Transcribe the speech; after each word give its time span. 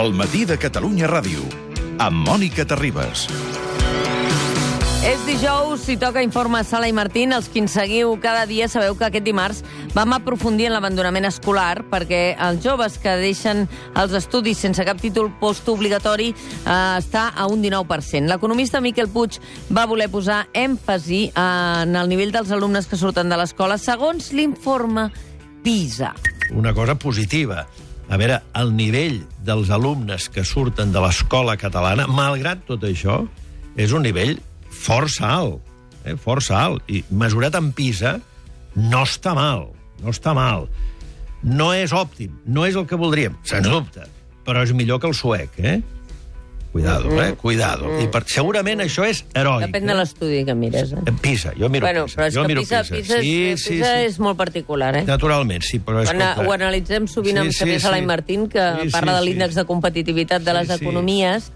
El 0.00 0.14
matí 0.16 0.46
de 0.48 0.56
Catalunya 0.56 1.04
Ràdio, 1.10 1.42
amb 2.00 2.22
Mònica 2.24 2.64
Terribas. 2.64 3.26
És 5.04 5.20
dijous, 5.26 5.82
si 5.84 5.98
toca 6.00 6.22
Informe 6.24 6.62
Sala 6.64 6.88
i 6.88 6.94
Martín. 6.96 7.34
Els 7.36 7.50
qui 7.52 7.60
ens 7.60 7.74
seguiu 7.76 8.14
cada 8.22 8.46
dia 8.48 8.68
sabeu 8.72 8.96
que 8.96 9.04
aquest 9.10 9.26
dimarts 9.26 9.60
vam 9.92 10.14
aprofundir 10.16 10.70
en 10.70 10.72
l'abandonament 10.72 11.28
escolar 11.28 11.82
perquè 11.92 12.22
els 12.46 12.62
joves 12.64 12.96
que 13.02 13.18
deixen 13.20 13.66
els 14.00 14.16
estudis 14.16 14.62
sense 14.64 14.86
cap 14.88 15.02
títol 15.04 15.28
postobligatori 15.42 16.30
eh, 16.32 16.96
està 16.96 17.26
a 17.36 17.50
un 17.52 17.60
19%. 17.60 18.24
L'economista 18.32 18.80
Miquel 18.80 19.12
Puig 19.12 19.36
va 19.68 19.84
voler 19.90 20.08
posar 20.08 20.46
èmfasi 20.56 21.26
en 21.36 21.92
el 21.92 22.08
nivell 22.08 22.32
dels 22.32 22.56
alumnes 22.56 22.88
que 22.88 22.96
surten 22.96 23.28
de 23.28 23.36
l'escola 23.36 23.76
segons 23.76 24.32
l'informe 24.32 25.10
PISA. 25.60 26.14
una 26.56 26.72
cosa 26.72 26.96
positiva. 26.96 27.66
A 28.10 28.18
veure, 28.18 28.40
el 28.58 28.72
nivell 28.74 29.20
dels 29.46 29.68
alumnes 29.70 30.26
que 30.34 30.42
surten 30.42 30.90
de 30.90 31.02
l'escola 31.02 31.54
catalana, 31.58 32.08
malgrat 32.10 32.64
tot 32.66 32.82
això, 32.88 33.20
és 33.78 33.94
un 33.94 34.02
nivell 34.02 34.34
força 34.66 35.28
alt, 35.30 35.60
eh? 36.02 36.16
força 36.18 36.56
alt. 36.58 36.82
I 36.90 37.04
mesurat 37.14 37.54
en 37.54 37.70
PISA, 37.76 38.16
no 38.74 39.04
està 39.06 39.36
mal, 39.38 39.68
no 40.02 40.10
està 40.10 40.34
mal. 40.34 40.66
No 41.46 41.70
és 41.70 41.94
òptim, 41.94 42.34
no 42.50 42.66
és 42.66 42.74
el 42.74 42.88
que 42.90 42.98
voldríem, 42.98 43.38
sens 43.46 43.70
dubte, 43.70 44.08
però 44.44 44.66
és 44.66 44.74
millor 44.74 44.98
que 45.00 45.08
el 45.08 45.14
suec, 45.14 45.54
eh? 45.62 45.78
Cuidado, 46.72 47.10
eh? 47.20 47.34
Cuidado. 47.34 47.88
I 47.98 48.06
per, 48.14 48.22
segurament 48.30 48.78
això 48.84 49.02
és 49.08 49.24
heroic. 49.34 49.66
Depèn 49.66 49.88
de 49.88 49.92
eh? 49.92 49.96
l'estudi 49.98 50.44
que 50.46 50.54
mires. 50.54 50.92
Eh? 50.94 51.00
En 51.10 51.16
PISA, 51.18 51.50
jo 51.58 51.68
miro 51.68 51.86
Bueno, 51.86 52.04
PISA. 52.06 52.16
però 52.20 52.26
és 52.28 52.34
jo 52.36 52.42
que 52.44 52.52
miro 52.52 52.62
PISA, 52.62 52.82
PISA, 52.86 53.18
Sí, 53.20 53.32
és, 53.50 53.64
sí, 53.64 53.70
PISA 53.74 53.94
sí. 53.96 54.04
és 54.06 54.18
molt 54.22 54.38
particular, 54.38 54.92
eh? 55.00 55.04
Naturalment, 55.08 55.64
sí, 55.66 55.80
però... 55.82 56.04
Quan 56.06 56.22
escolta, 56.22 56.46
ho 56.46 56.54
analitzem 56.54 57.08
sovint 57.10 57.40
amb 57.42 57.50
Sí, 57.50 57.56
sí, 57.56 57.64
Xavier 57.64 57.80
Sala 57.82 57.98
i 57.98 58.04
sí. 58.04 58.06
Martín, 58.06 58.46
que 58.48 58.68
Sí, 58.84 58.90
parla 58.94 59.16
sí, 59.16 59.18
de 59.18 59.24
sí. 59.24 59.28
l'índex 59.32 59.58
de 59.58 59.64
competitivitat 59.66 60.46
de 60.46 60.50
Sí, 60.52 60.56
les 60.60 60.68
sí. 60.68 60.78
economies. 60.84 61.50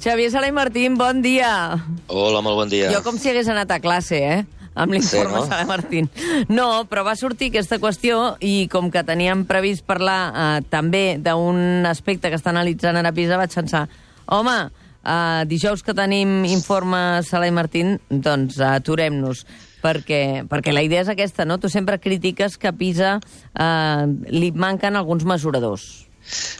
Xavier 0.00 0.30
Sala 0.32 0.48
i 0.48 0.52
Martín, 0.56 0.96
bon 0.96 1.20
dia. 1.20 1.52
Hola, 2.06 2.40
molt 2.40 2.56
bon 2.56 2.72
dia. 2.72 2.88
Jo 2.96 3.02
com 3.04 3.18
si 3.20 3.28
hagués 3.28 3.48
anat 3.52 3.70
a 3.70 3.80
classe, 3.84 4.24
eh? 4.24 4.40
amb 4.74 4.92
l'informe 4.94 5.34
Sí, 5.34 5.40
no? 5.42 5.46
Sala 5.46 5.66
Martín. 5.66 6.08
No, 6.48 6.86
però 6.88 7.04
va 7.04 7.16
sortir 7.18 7.50
aquesta 7.50 7.76
qüestió 7.82 8.36
i 8.40 8.68
com 8.72 8.88
que 8.90 9.02
teníem 9.04 9.44
previst 9.44 9.84
parlar 9.84 10.20
eh, 10.32 10.62
també 10.70 11.18
d'un 11.20 11.84
aspecte 11.90 12.30
que 12.30 12.38
està 12.40 12.54
analitzant 12.54 12.96
ara 12.96 13.12
PISA, 13.12 13.36
vaig 13.36 13.52
pensar, 13.52 13.88
home, 14.30 14.58
eh, 15.04 15.42
dijous 15.50 15.82
que 15.82 15.96
tenim 15.96 16.44
informe 16.48 17.22
Sala 17.26 17.48
i 17.50 17.54
Martín, 17.54 17.98
doncs 18.10 18.60
aturem-nos 18.64 19.44
perquè, 19.80 20.44
perquè 20.48 20.74
la 20.74 20.84
idea 20.84 21.02
és 21.04 21.10
aquesta, 21.12 21.46
no? 21.48 21.58
Tu 21.58 21.70
sempre 21.72 22.00
critiques 22.00 22.58
que 22.60 22.70
a 22.70 22.76
PISA 22.76 23.16
eh, 23.18 24.06
li 24.30 24.52
manquen 24.52 24.96
alguns 24.96 25.26
mesuradors. 25.28 26.06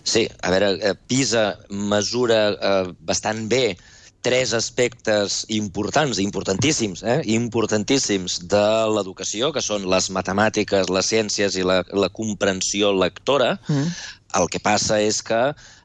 Sí, 0.03 0.27
a 0.43 0.51
veure, 0.51 0.75
eh, 0.81 0.95
PISA 1.09 1.47
mesura 1.71 2.43
eh, 2.51 2.93
bastant 3.07 3.47
bé 3.49 3.77
tres 4.21 4.53
aspectes 4.53 5.47
importants, 5.49 6.19
importantíssims, 6.21 7.03
eh? 7.03 7.21
importantíssims 7.33 8.41
de 8.53 8.65
l'educació, 8.93 9.49
que 9.53 9.63
són 9.65 9.87
les 9.89 10.11
matemàtiques, 10.13 10.91
les 10.93 11.09
ciències 11.09 11.57
i 11.57 11.65
la, 11.65 11.81
la 11.93 12.11
comprensió 12.13 12.93
lectora. 12.93 13.55
Mm. 13.69 13.95
El 14.41 14.51
que 14.53 14.61
passa 14.63 15.01
és 15.03 15.23
que 15.27 15.41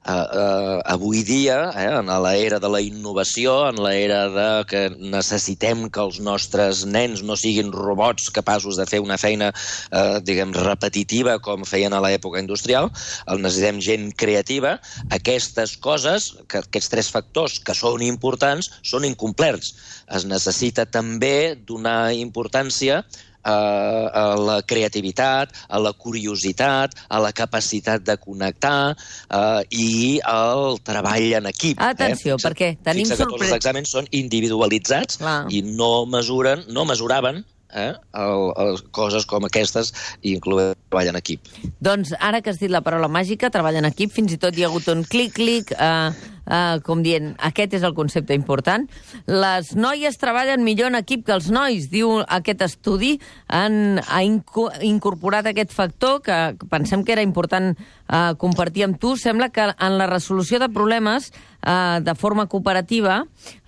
eh, 0.06 0.12
eh, 0.14 0.82
avui 0.86 1.24
dia, 1.24 1.72
eh, 1.76 1.90
en 2.00 2.10
l'era 2.24 2.60
de 2.62 2.70
la 2.70 2.82
innovació, 2.82 3.56
en 3.70 3.82
l'era 3.82 4.22
de 4.30 4.48
que 4.70 4.84
necessitem 5.00 5.88
que 5.90 6.04
els 6.04 6.20
nostres 6.20 6.86
nens 6.86 7.24
no 7.26 7.38
siguin 7.40 7.72
robots 7.74 8.30
capaços 8.36 8.78
de 8.78 8.86
fer 8.90 9.02
una 9.04 9.18
feina, 9.18 9.52
eh, 9.92 10.20
diguem, 10.22 10.54
repetitiva 10.54 11.40
com 11.40 11.66
feien 11.66 11.94
a 11.94 12.02
l'època 12.06 12.42
industrial, 12.44 12.92
el 13.28 13.42
necessitem 13.42 13.82
gent 13.82 14.12
creativa, 14.14 14.78
aquestes 15.10 15.76
coses, 15.78 16.32
que, 16.48 16.62
aquests 16.64 16.92
tres 16.94 17.12
factors 17.12 17.60
que 17.60 17.74
són 17.74 18.06
importants, 18.06 18.72
són 18.84 19.06
incomplerts. 19.06 19.74
Es 20.16 20.26
necessita 20.30 20.86
també 20.86 21.56
donar 21.66 22.14
importància 22.14 23.04
a, 23.46 24.26
la 24.40 24.60
creativitat, 24.68 25.54
a 25.70 25.80
la 25.80 25.94
curiositat, 25.94 26.96
a 27.10 27.22
la 27.24 27.32
capacitat 27.36 28.04
de 28.06 28.18
connectar 28.18 28.96
eh, 28.96 29.62
i 29.72 30.20
al 30.26 30.80
treball 30.86 31.32
en 31.42 31.50
equip. 31.52 31.82
Atenció, 31.82 32.36
eh? 32.36 32.38
Fixa- 32.38 32.50
perquè 32.50 32.72
tenim 32.84 33.06
fixa 33.06 33.22
que 33.24 33.30
tots 33.30 33.48
els 33.48 33.58
exàmens 33.58 33.92
són 33.96 34.10
individualitzats 34.12 35.22
Clar. 35.22 35.44
i 35.54 35.62
no 35.66 36.06
mesuren, 36.10 36.66
no 36.74 36.86
mesuraven 36.90 37.44
eh, 37.76 37.94
el, 38.14 38.54
el, 38.58 38.80
coses 38.96 39.26
com 39.30 39.46
aquestes, 39.48 39.92
incloent 40.26 40.76
treball 40.90 41.12
en 41.12 41.20
equip. 41.20 41.50
Doncs 41.84 42.16
ara 42.20 42.42
que 42.42 42.54
has 42.54 42.62
dit 42.62 42.72
la 42.72 42.82
paraula 42.86 43.10
màgica, 43.12 43.52
treball 43.54 43.82
en 43.82 43.90
equip, 43.90 44.14
fins 44.16 44.34
i 44.34 44.40
tot 44.42 44.56
hi 44.56 44.66
ha 44.66 44.72
hagut 44.72 44.88
un 44.94 45.04
clic-clic, 45.04 45.76
eh, 45.76 46.34
eh, 46.46 46.80
com 46.86 47.04
dient, 47.06 47.34
aquest 47.50 47.76
és 47.78 47.86
el 47.86 47.96
concepte 47.98 48.36
important. 48.38 48.88
Les 49.28 49.74
noies 49.76 50.20
treballen 50.22 50.64
millor 50.66 50.92
en 50.92 51.00
equip 51.02 51.26
que 51.26 51.36
els 51.36 51.50
nois, 51.54 51.90
diu 51.92 52.22
aquest 52.26 52.66
estudi. 52.66 53.16
Han, 53.48 54.00
ha 54.06 54.22
inco 54.26 54.70
incorporat 54.86 55.50
aquest 55.52 55.74
factor 55.76 56.22
que 56.26 56.40
pensem 56.72 57.04
que 57.06 57.16
era 57.16 57.26
important 57.26 57.74
eh, 57.76 58.34
compartir 58.42 58.86
amb 58.88 59.00
tu. 59.02 59.16
Sembla 59.18 59.50
que 59.50 59.72
en 59.74 59.98
la 60.00 60.10
resolució 60.12 60.62
de 60.62 60.72
problemes 60.72 61.32
eh, 61.66 62.00
de 62.06 62.16
forma 62.16 62.46
cooperativa, 62.48 63.24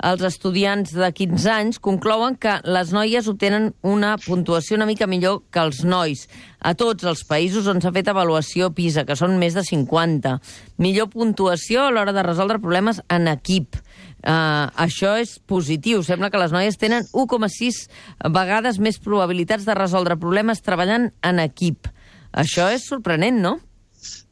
els 0.06 0.24
estudiants 0.30 0.94
de 0.94 1.09
15 1.12 1.50
anys 1.52 1.80
conclouen 1.84 2.38
que 2.40 2.59
les 2.63 2.94
noies 2.96 3.28
obtenen 3.28 3.72
una 3.81 4.16
puntuació 4.22 4.78
una 4.78 4.88
mica 4.90 5.08
millor 5.09 5.41
que 5.52 5.63
els 5.63 5.84
nois 5.84 6.28
a 6.59 6.74
tots 6.78 7.06
els 7.08 7.24
països 7.28 7.68
on 7.69 7.81
s'ha 7.81 7.94
fet 7.96 8.09
avaluació 8.09 8.72
PISA, 8.75 9.06
que 9.06 9.18
són 9.18 9.38
més 9.41 9.56
de 9.58 9.63
50. 9.66 10.38
Millor 10.84 11.12
puntuació 11.13 11.85
a 11.85 11.91
l'hora 11.94 12.13
de 12.16 12.25
resoldre 12.25 12.62
problemes 12.62 13.02
en 13.13 13.30
equip. 13.31 13.78
Uh, 14.28 14.68
això 14.75 15.14
és 15.22 15.38
positiu. 15.40 16.02
Sembla 16.03 16.31
que 16.34 16.41
les 16.41 16.52
noies 16.52 16.79
tenen 16.81 17.06
1,6 17.14 17.84
vegades 18.34 18.81
més 18.81 18.97
probabilitats 19.00 19.68
de 19.68 19.78
resoldre 19.78 20.18
problemes 20.19 20.64
treballant 20.66 21.12
en 21.24 21.40
equip. 21.40 21.88
Això 22.34 22.68
és 22.74 22.90
sorprenent, 22.90 23.40
no? 23.41 23.58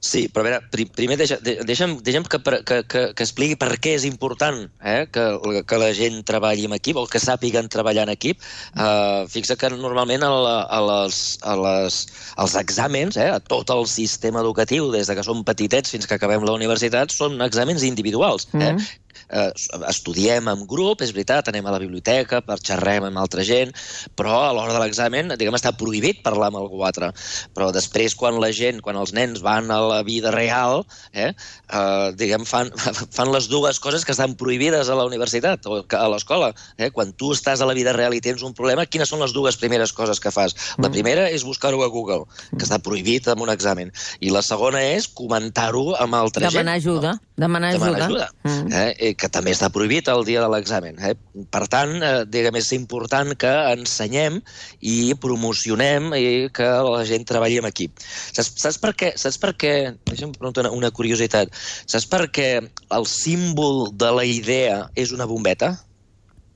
Sí, 0.05 0.27
però 0.29 0.43
a 0.43 0.45
veure, 0.45 0.57
pri 0.69 0.85
primer 0.93 1.15
deixa, 1.17 1.39
de, 1.41 1.55
deixa'm, 1.65 1.95
deixa'm 2.05 2.27
que, 2.29 2.37
que, 2.45 2.77
que, 2.85 3.01
que 3.17 3.25
expliqui 3.25 3.55
per 3.57 3.71
què 3.81 3.95
és 3.97 4.03
important 4.05 4.59
eh, 4.85 5.07
que, 5.09 5.23
que 5.65 5.79
la 5.81 5.89
gent 5.97 6.19
treballi 6.29 6.67
en 6.67 6.75
equip 6.77 6.99
o 7.01 7.07
que 7.09 7.21
sàpiguen 7.21 7.71
treballar 7.73 8.05
en 8.05 8.13
equip. 8.13 8.43
Uh, 8.77 9.25
fixa 9.31 9.57
que 9.57 9.71
normalment 9.73 10.25
a, 10.27 10.29
la, 10.29 10.57
a 10.69 10.81
les, 10.85 11.21
a 11.41 11.55
les, 11.57 11.97
als 12.43 12.57
exàmens, 12.61 13.17
eh, 13.17 13.31
a 13.33 13.39
tot 13.41 13.73
el 13.73 13.87
sistema 13.89 14.43
educatiu, 14.45 14.91
des 14.93 15.09
de 15.09 15.17
que 15.17 15.25
som 15.25 15.41
petitets 15.47 15.95
fins 15.95 16.05
que 16.05 16.19
acabem 16.19 16.45
la 16.45 16.53
universitat, 16.53 17.09
són 17.15 17.41
exàmens 17.41 17.87
individuals. 17.87 18.45
Eh? 18.53 18.75
Mhm. 18.75 18.85
eh, 19.29 19.51
estudiem 19.89 20.47
en 20.51 20.67
grup, 20.69 21.01
és 21.01 21.13
veritat, 21.15 21.47
anem 21.49 21.65
a 21.65 21.73
la 21.73 21.79
biblioteca, 21.81 22.43
per 22.45 22.59
xerrem 22.61 23.07
amb 23.07 23.17
altra 23.17 23.41
gent, 23.47 23.71
però 24.13 24.43
a 24.43 24.53
l'hora 24.53 24.75
de 24.75 24.81
l'examen, 24.83 25.33
diguem, 25.39 25.55
està 25.57 25.73
prohibit 25.73 26.21
parlar 26.21 26.51
amb 26.51 26.59
algú 26.61 26.83
altre. 26.85 27.09
Però 27.57 27.71
després, 27.73 28.13
quan 28.13 28.37
la 28.43 28.51
gent, 28.53 28.83
quan 28.85 28.99
els 29.01 29.15
nens 29.17 29.41
van 29.41 29.54
a 29.63 29.79
la 29.79 30.01
vida 30.03 30.31
real, 30.31 30.83
eh, 31.13 31.31
eh, 31.31 32.11
diguem, 32.19 32.45
fan, 32.45 32.71
fan 33.15 33.31
les 33.31 33.47
dues 33.51 33.79
coses 33.79 34.05
que 34.05 34.11
estan 34.15 34.35
prohibides 34.35 34.89
a 34.89 34.97
la 34.97 35.05
universitat 35.07 35.65
o 35.69 35.81
a 35.85 36.07
l'escola. 36.11 36.51
Eh? 36.77 36.91
Quan 36.95 37.13
tu 37.13 37.31
estàs 37.35 37.61
a 37.61 37.69
la 37.69 37.75
vida 37.77 37.93
real 37.95 38.13
i 38.13 38.21
tens 38.23 38.43
un 38.43 38.55
problema, 38.57 38.85
quines 38.85 39.09
són 39.09 39.23
les 39.23 39.33
dues 39.35 39.57
primeres 39.61 39.93
coses 39.95 40.19
que 40.19 40.33
fas? 40.33 40.55
La 40.81 40.91
primera 40.91 41.29
és 41.29 41.45
buscar-ho 41.47 41.83
a 41.83 41.91
Google, 41.91 42.25
que 42.55 42.65
està 42.65 42.79
prohibit 42.83 43.29
en 43.31 43.41
un 43.41 43.51
examen. 43.53 43.93
I 44.19 44.33
la 44.33 44.43
segona 44.45 44.83
és 44.83 45.07
comentar-ho 45.07 45.95
amb 45.95 46.19
altra 46.19 46.47
gent. 46.47 46.59
Demanar 46.59 46.79
ajuda. 46.81 47.15
Demanar 47.34 47.34
Demanar 47.35 47.73
ajuda. 47.75 48.05
ajuda. 48.05 48.27
Mm. 48.43 48.71
Eh? 48.71 48.91
eh, 48.97 49.13
que 49.19 49.27
també 49.27 49.51
està 49.51 49.67
prohibit 49.73 50.07
el 50.07 50.23
dia 50.27 50.39
de 50.39 50.47
l'examen. 50.51 50.95
Eh? 51.03 51.15
Per 51.51 51.63
tant, 51.71 51.91
eh, 51.99 52.23
diguem, 52.31 52.55
és 52.61 52.71
important 52.77 53.33
que 53.35 53.51
ensenyem 53.73 54.39
i 54.79 54.95
promocionem 55.19 56.13
i 56.15 56.47
que 56.55 56.69
la 56.87 57.03
gent 57.07 57.27
treballi 57.27 57.59
en 57.59 57.67
equip. 57.67 57.99
Saps, 58.05 58.53
saps 58.63 58.79
per 58.79 58.93
què? 58.95 59.11
Saps 59.19 59.41
per 59.41 59.51
què? 59.59 59.73
Deixa'm 60.07 60.31
preguntar 60.37 60.63
una, 60.63 60.71
una 60.77 60.93
curiositat. 60.95 61.51
Saps 61.83 62.07
per 62.07 62.23
què 62.31 62.49
el 62.63 63.09
símbol 63.11 63.89
de 63.91 64.15
la 64.15 64.23
idea 64.23 64.85
és 64.95 65.11
una 65.11 65.27
bombeta? 65.27 65.75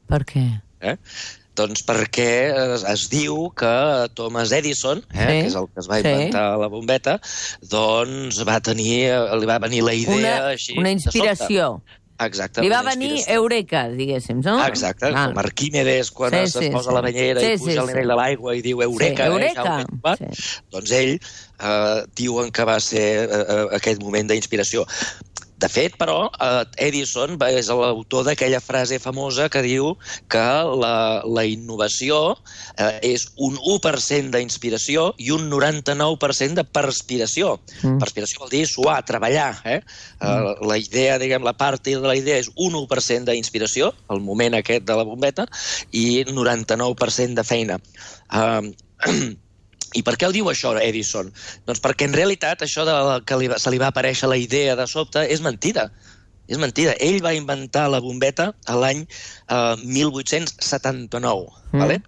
Per 0.07 0.23
què? 0.31 0.47
Eh? 0.81 0.95
Doncs 1.59 1.81
perquè 1.83 2.27
es, 2.75 2.83
es 2.87 3.07
diu 3.11 3.49
que 3.57 3.71
Thomas 4.15 4.51
Edison, 4.55 5.01
eh, 5.11 5.17
Sí, 5.19 5.25
que 5.27 5.47
és 5.49 5.55
el 5.59 5.65
que 5.73 5.81
es 5.83 5.89
va 5.91 5.97
sí. 5.99 6.07
inventar 6.07 6.45
la 6.61 6.69
bombeta, 6.71 7.17
doncs 7.67 8.39
va 8.47 8.59
tenir, 8.63 9.09
li 9.41 9.49
va 9.49 9.59
venir 9.59 9.83
la 9.83 9.93
idea 9.97 10.15
Una, 10.17 10.35
així... 10.55 10.77
una 10.79 10.91
inspiració. 10.95 11.81
Exacte. 12.19 12.59
Li 12.59 12.67
va 12.67 12.81
venir. 12.83 13.21
Eureka, 13.31 13.85
diguéssim, 13.95 14.41
no? 14.43 14.57
Exacte, 14.65 15.07
Ah. 15.07 15.29
com 15.29 15.37
Arquímedes 15.39 16.09
quan 16.11 16.33
Sí, 16.33 16.41
sí, 16.51 16.59
sí, 16.59 16.65
es 16.65 16.73
posa 16.73 16.89
sí. 16.89 16.95
la 16.97 17.01
banyera 17.05 17.39
Sí, 17.39 17.53
i 17.53 17.57
sí, 17.57 17.63
puja 17.63 17.79
al 17.79 17.87
sí. 17.87 17.93
nivell 17.93 18.09
de 18.11 18.17
l'aigua 18.19 18.55
i 18.57 18.61
diu 18.65 18.81
Eureka, 18.83 19.23
Sí, 19.23 19.31
Eureka, 19.31 19.77
eh, 19.79 19.85
Tupà. 19.87 20.15
sí. 20.19 20.59
doncs 20.75 20.91
ell 20.97 21.13
eh, 21.15 22.03
diuen 22.19 22.51
que 22.51 22.65
va 22.67 22.75
ser 22.83 23.05
eh, 23.23 23.39
eh, 23.39 23.63
aquest 23.79 24.03
moment 24.03 24.27
d'inspiració. 24.27 24.83
De 25.59 25.67
fet, 25.67 25.95
però, 25.99 26.29
eh, 26.39 26.87
Edison 26.87 27.35
és 27.49 27.67
l'autor 27.67 28.23
d'aquella 28.27 28.61
frase 28.63 28.99
famosa 29.03 29.49
que 29.51 29.61
diu 29.65 29.91
que 30.31 30.45
la, 30.81 31.21
la 31.27 31.43
innovació 31.43 32.37
eh, 32.77 32.99
és 33.11 33.25
un 33.35 33.57
1% 33.57 34.31
d'inspiració 34.35 35.09
i 35.19 35.33
un 35.35 35.49
99% 35.51 36.55
de 36.61 36.63
perspiració. 36.63 37.57
Mm. 37.81 37.97
Perspiració 37.99 38.45
vol 38.45 38.53
dir 38.53 38.63
suar, 38.71 39.01
treballar. 39.03 39.51
Eh? 39.65 39.81
Mm. 40.19 40.63
la 40.67 40.77
idea, 40.79 41.17
diguem, 41.19 41.43
la 41.43 41.55
part 41.57 41.83
de 41.83 41.97
la 41.99 42.15
idea 42.15 42.39
és 42.39 42.49
un 42.55 42.75
1% 42.79 43.27
d'inspiració, 43.27 43.91
el 44.13 44.23
moment 44.23 44.55
aquest 44.57 44.87
de 44.87 44.95
la 44.95 45.05
bombeta, 45.07 45.47
i 45.91 46.23
99% 46.27 47.35
de 47.35 47.47
feina. 47.47 47.79
Um, 48.31 48.71
I 49.97 50.03
per 50.05 50.15
què 50.19 50.27
ho 50.27 50.33
diu 50.35 50.49
això, 50.51 50.75
Edison? 50.81 51.31
Doncs 51.65 51.81
perquè 51.81 52.05
en 52.09 52.13
realitat 52.13 52.61
això 52.61 52.85
de 52.85 52.95
que 53.25 53.37
li, 53.41 53.49
se 53.57 53.71
li 53.73 53.79
va 53.81 53.89
aparèixer 53.89 54.29
la 54.29 54.37
idea 54.37 54.75
de 54.77 54.85
sobte 54.87 55.23
és 55.25 55.41
mentida. 55.41 55.89
És 56.49 56.57
mentida. 56.57 56.95
Ell 56.99 57.21
va 57.21 57.33
inventar 57.37 57.87
la 57.89 57.99
bombeta 58.01 58.51
a 58.65 58.75
l'any 58.77 59.03
eh, 59.05 59.75
1879. 59.83 61.49
Mm. 61.71 61.79
Vale? 61.79 61.99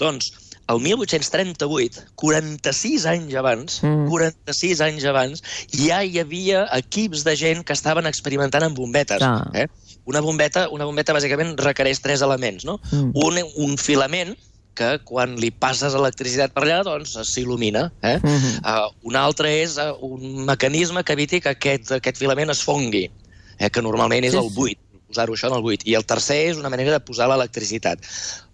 Doncs, 0.00 0.32
el 0.72 0.80
1838, 0.80 2.06
46 2.16 3.06
anys 3.06 3.34
abans, 3.34 3.82
Mm. 3.82 4.04
mm. 4.04 4.08
46 4.08 4.80
anys 4.80 5.04
abans, 5.04 5.42
ja 5.74 6.02
hi 6.04 6.18
havia 6.20 6.64
equips 6.78 7.24
de 7.24 7.36
gent 7.36 7.64
que 7.64 7.72
estaven 7.76 8.06
experimentant 8.06 8.64
amb 8.64 8.76
bombetes. 8.76 9.18
Clar. 9.18 9.50
Eh? 9.54 9.66
Una 10.06 10.20
bombeta, 10.20 10.68
una 10.70 10.84
bombeta 10.84 11.14
bàsicament 11.14 11.56
requereix 11.58 12.00
tres 12.00 12.22
elements, 12.22 12.64
no? 12.64 12.80
Mm. 12.90 13.12
Un, 13.14 13.38
un 13.66 13.76
filament 13.78 14.36
que 14.74 14.98
quan 15.04 15.34
li 15.40 15.50
passes 15.50 15.96
electricitat 15.98 16.54
per 16.54 16.64
allà, 16.64 16.82
doncs 16.86 17.16
s'il·lumina. 17.28 17.88
Eh? 18.02 18.18
Mhm. 18.22 18.62
uh, 18.64 18.88
un 19.08 19.16
altre 19.16 19.50
és 19.62 19.76
uh, 19.78 19.92
un 20.00 20.46
mecanisme 20.48 21.04
que 21.04 21.12
eviti 21.12 21.40
que 21.40 21.52
aquest, 21.56 21.92
aquest 21.98 22.18
filament 22.18 22.50
es 22.50 22.62
fongui, 22.62 23.10
eh? 23.58 23.70
que 23.70 23.82
normalment 23.82 24.24
és 24.24 24.32
Sí, 24.32 24.38
el 24.38 24.50
buit 24.54 24.78
posar-ho 25.12 25.34
això 25.36 25.50
en 25.50 25.58
el 25.58 25.60
buit. 25.60 25.82
I 25.84 25.96
el 25.98 26.06
tercer 26.08 26.38
és 26.48 26.56
una 26.56 26.70
manera 26.72 26.94
de 26.94 27.00
posar 27.04 27.28
l'electricitat. 27.28 28.00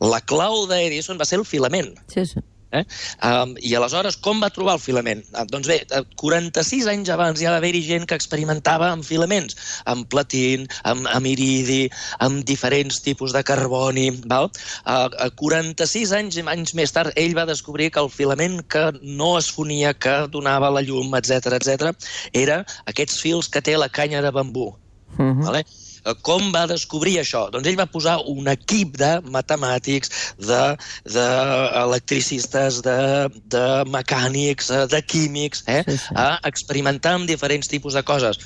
La 0.03 0.19
clau 0.21 0.67
d'Edison 0.67 1.21
va 1.21 1.27
ser 1.29 1.39
el 1.39 1.47
filament. 1.47 1.93
Sí, 2.11 2.27
sí. 2.27 2.43
Eh? 2.71 2.85
Um, 3.25 3.55
I 3.65 3.75
aleshores, 3.79 4.19
com 4.21 4.43
va 4.43 4.51
trobar 4.53 4.75
el 4.77 4.83
filament? 4.83 5.23
Uh, 5.33 5.47
doncs 5.49 5.71
bé, 5.71 5.79
uh, 5.97 6.03
46 6.21 6.89
anys 6.93 7.09
abans 7.15 7.41
ja 7.41 7.55
va 7.55 7.61
haver-hi 7.63 7.81
gent 7.87 8.05
que 8.09 8.19
experimentava 8.19 8.91
amb 8.93 9.07
filaments, 9.07 9.57
amb 9.89 10.09
platin, 10.13 10.67
amb, 10.89 11.09
amb 11.09 11.31
iridi, 11.31 11.87
amb 12.25 12.45
diferents 12.49 13.01
tipus 13.05 13.33
de 13.37 13.43
carboni. 13.47 14.11
Val? 14.29 14.51
Uh, 14.85 15.09
uh, 15.09 15.31
46 15.41 16.13
anys, 16.19 16.41
anys 16.45 16.77
més 16.77 16.93
tard, 16.93 17.15
ell 17.17 17.37
va 17.39 17.49
descobrir 17.49 17.91
que 17.95 18.05
el 18.05 18.13
filament 18.13 18.61
que 18.69 18.89
no 19.03 19.37
es 19.41 19.49
fonia, 19.55 19.95
que 19.97 20.21
donava 20.33 20.73
la 20.75 20.85
llum, 20.85 21.15
etc 21.17 21.57
etc, 21.57 21.95
era 22.37 22.63
aquests 22.91 23.23
fils 23.25 23.49
que 23.49 23.65
té 23.65 23.79
la 23.81 23.89
canya 23.89 24.23
de 24.25 24.35
bambú. 24.35 24.75
Mhm. 25.17 25.47
Vale? 25.47 25.65
Eh, 26.05 26.15
Com 26.23 26.53
va 26.55 26.67
descobrir 26.71 27.19
això? 27.21 27.47
Doncs 27.51 27.67
ell 27.69 27.79
va 27.79 27.87
posar 27.87 28.19
un 28.27 28.49
equip 28.49 28.97
de 29.01 29.21
matemàtics, 29.31 30.11
de, 30.39 30.63
de 31.05 31.27
electricistes, 31.83 32.83
de, 32.83 33.29
de 33.51 33.65
mecànics, 33.91 34.71
eh, 34.71 34.87
de 34.91 35.03
químics, 35.03 35.65
eh? 35.67 35.83
Sí, 35.89 35.99
sí. 35.99 36.15
a 36.15 36.39
experimentar 36.49 37.15
amb 37.19 37.29
diferents 37.29 37.69
tipus 37.69 37.95
de 37.95 38.03
coses. 38.07 38.39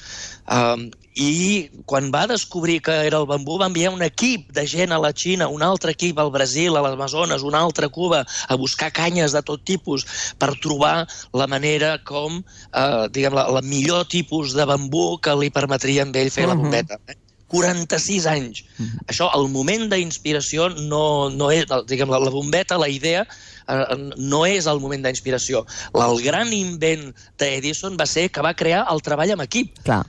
Um, 0.50 0.90
I 1.14 1.68
quan 1.84 2.06
va 2.10 2.22
descobrir 2.26 2.78
que 2.80 2.92
era 3.06 3.18
el 3.20 3.26
bambú, 3.28 3.58
va 3.60 3.66
enviar 3.68 3.90
un 3.92 4.00
equip 4.02 4.48
de 4.56 4.64
gent 4.66 4.94
a 4.96 4.98
la 4.98 5.10
Xina, 5.12 5.44
un 5.52 5.60
altre 5.62 5.92
equip 5.92 6.18
al 6.18 6.30
Brasil, 6.32 6.72
a 6.74 6.80
l'Amazones, 6.80 7.44
un 7.44 7.54
altre 7.54 7.86
a 7.86 7.92
Cuba, 7.92 8.22
a 8.48 8.56
buscar 8.56 8.88
canyes 8.96 9.32
de 9.36 9.42
tot 9.44 9.60
tipus 9.68 10.06
per 10.40 10.54
trobar 10.64 11.06
la 11.36 11.46
manera 11.46 11.98
com, 12.08 12.40
eh, 12.72 13.08
diguem, 13.12 13.36
la, 13.36 13.44
la 13.52 13.60
millor 13.60 14.06
tipus 14.08 14.54
de 14.56 14.64
bambú 14.64 15.18
que 15.20 15.36
li 15.36 15.50
permetria 15.52 16.06
a 16.08 16.08
ell 16.18 16.30
fer 16.32 16.46
la 16.48 16.54
Mhm. 16.56 16.62
bombeta. 16.62 16.98
Eh? 17.06 17.16
46 17.52 18.26
anys. 18.32 18.62
Això, 19.06 19.28
el 19.36 19.48
moment 19.52 19.86
d'inspiració 19.92 20.70
no, 20.78 21.04
no 21.30 21.50
és, 21.54 21.68
diguem, 21.90 22.10
la, 22.12 22.22
la 22.22 22.32
bombeta, 22.32 22.80
la 22.80 22.88
idea, 22.90 23.26
eh, 23.68 23.98
no 24.16 24.42
és 24.48 24.68
el 24.70 24.80
moment 24.82 25.04
d'inspiració. 25.04 25.64
El 25.92 26.18
gran 26.24 26.52
invent 26.56 27.10
d'Edison 27.38 28.00
va 28.00 28.08
ser 28.08 28.30
que 28.32 28.44
va 28.44 28.56
crear 28.56 28.86
el 28.92 29.04
treball 29.04 29.36
amb 29.36 29.46
equip. 29.46 29.78
Clar. 29.84 30.02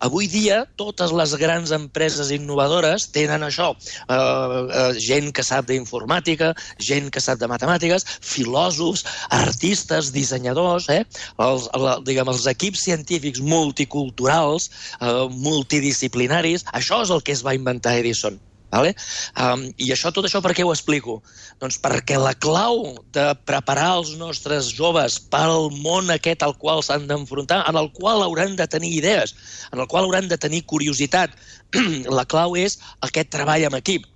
Avui 0.00 0.28
dia, 0.32 0.62
totes 0.80 1.12
les 1.12 1.34
grans 1.36 1.72
empreses 1.76 2.30
innovadores 2.32 3.04
tenen 3.12 3.44
això. 3.44 3.70
Uh, 4.08 4.16
uh, 4.16 4.86
gent 4.96 5.28
que 5.36 5.44
sap 5.44 5.68
d'informàtica, 5.68 6.54
gent 6.80 7.10
que 7.12 7.20
sap 7.20 7.40
de 7.42 7.48
matemàtiques, 7.50 8.06
filòsofs, 8.24 9.04
artistes, 9.36 10.08
dissenyadors, 10.16 10.88
eh? 10.88 11.02
els, 11.44 11.68
la, 11.84 11.98
diguem, 12.06 12.32
els 12.32 12.48
equips 12.48 12.86
científics 12.88 13.44
multiculturals, 13.44 14.70
uh, 15.00 15.26
multidisciplinaris, 15.28 16.64
això 16.72 17.04
és 17.04 17.12
el 17.12 17.20
que 17.20 17.36
es 17.36 17.44
va 17.44 17.58
inventar 17.58 17.98
Edison. 18.00 18.40
Vale? 18.70 18.92
Um, 19.34 19.64
I 19.82 19.90
això, 19.94 20.12
tot 20.14 20.26
això 20.28 20.38
per 20.44 20.52
què 20.54 20.62
ho 20.62 20.70
explico? 20.70 21.18
Doncs 21.62 21.80
perquè 21.82 22.20
la 22.22 22.36
clau 22.38 22.84
de 23.14 23.26
preparar 23.48 23.88
els 23.98 24.12
nostres 24.20 24.70
joves 24.76 25.18
pel 25.32 25.68
món 25.82 26.12
aquest 26.14 26.44
al 26.46 26.54
qual 26.60 26.84
s'han 26.86 27.08
d'enfrontar, 27.10 27.64
en 27.66 27.80
el 27.80 27.90
qual 27.96 28.22
hauran 28.22 28.54
de 28.60 28.68
tenir 28.70 28.92
idees, 29.00 29.34
en 29.72 29.82
el 29.82 29.90
qual 29.90 30.06
hauran 30.06 30.30
de 30.30 30.38
tenir 30.38 30.62
curiositat, 30.70 31.34
la 32.18 32.24
clau 32.30 32.54
és 32.58 32.78
aquest 33.06 33.34
treball 33.34 33.66
amb 33.66 33.80
equip. 33.82 34.06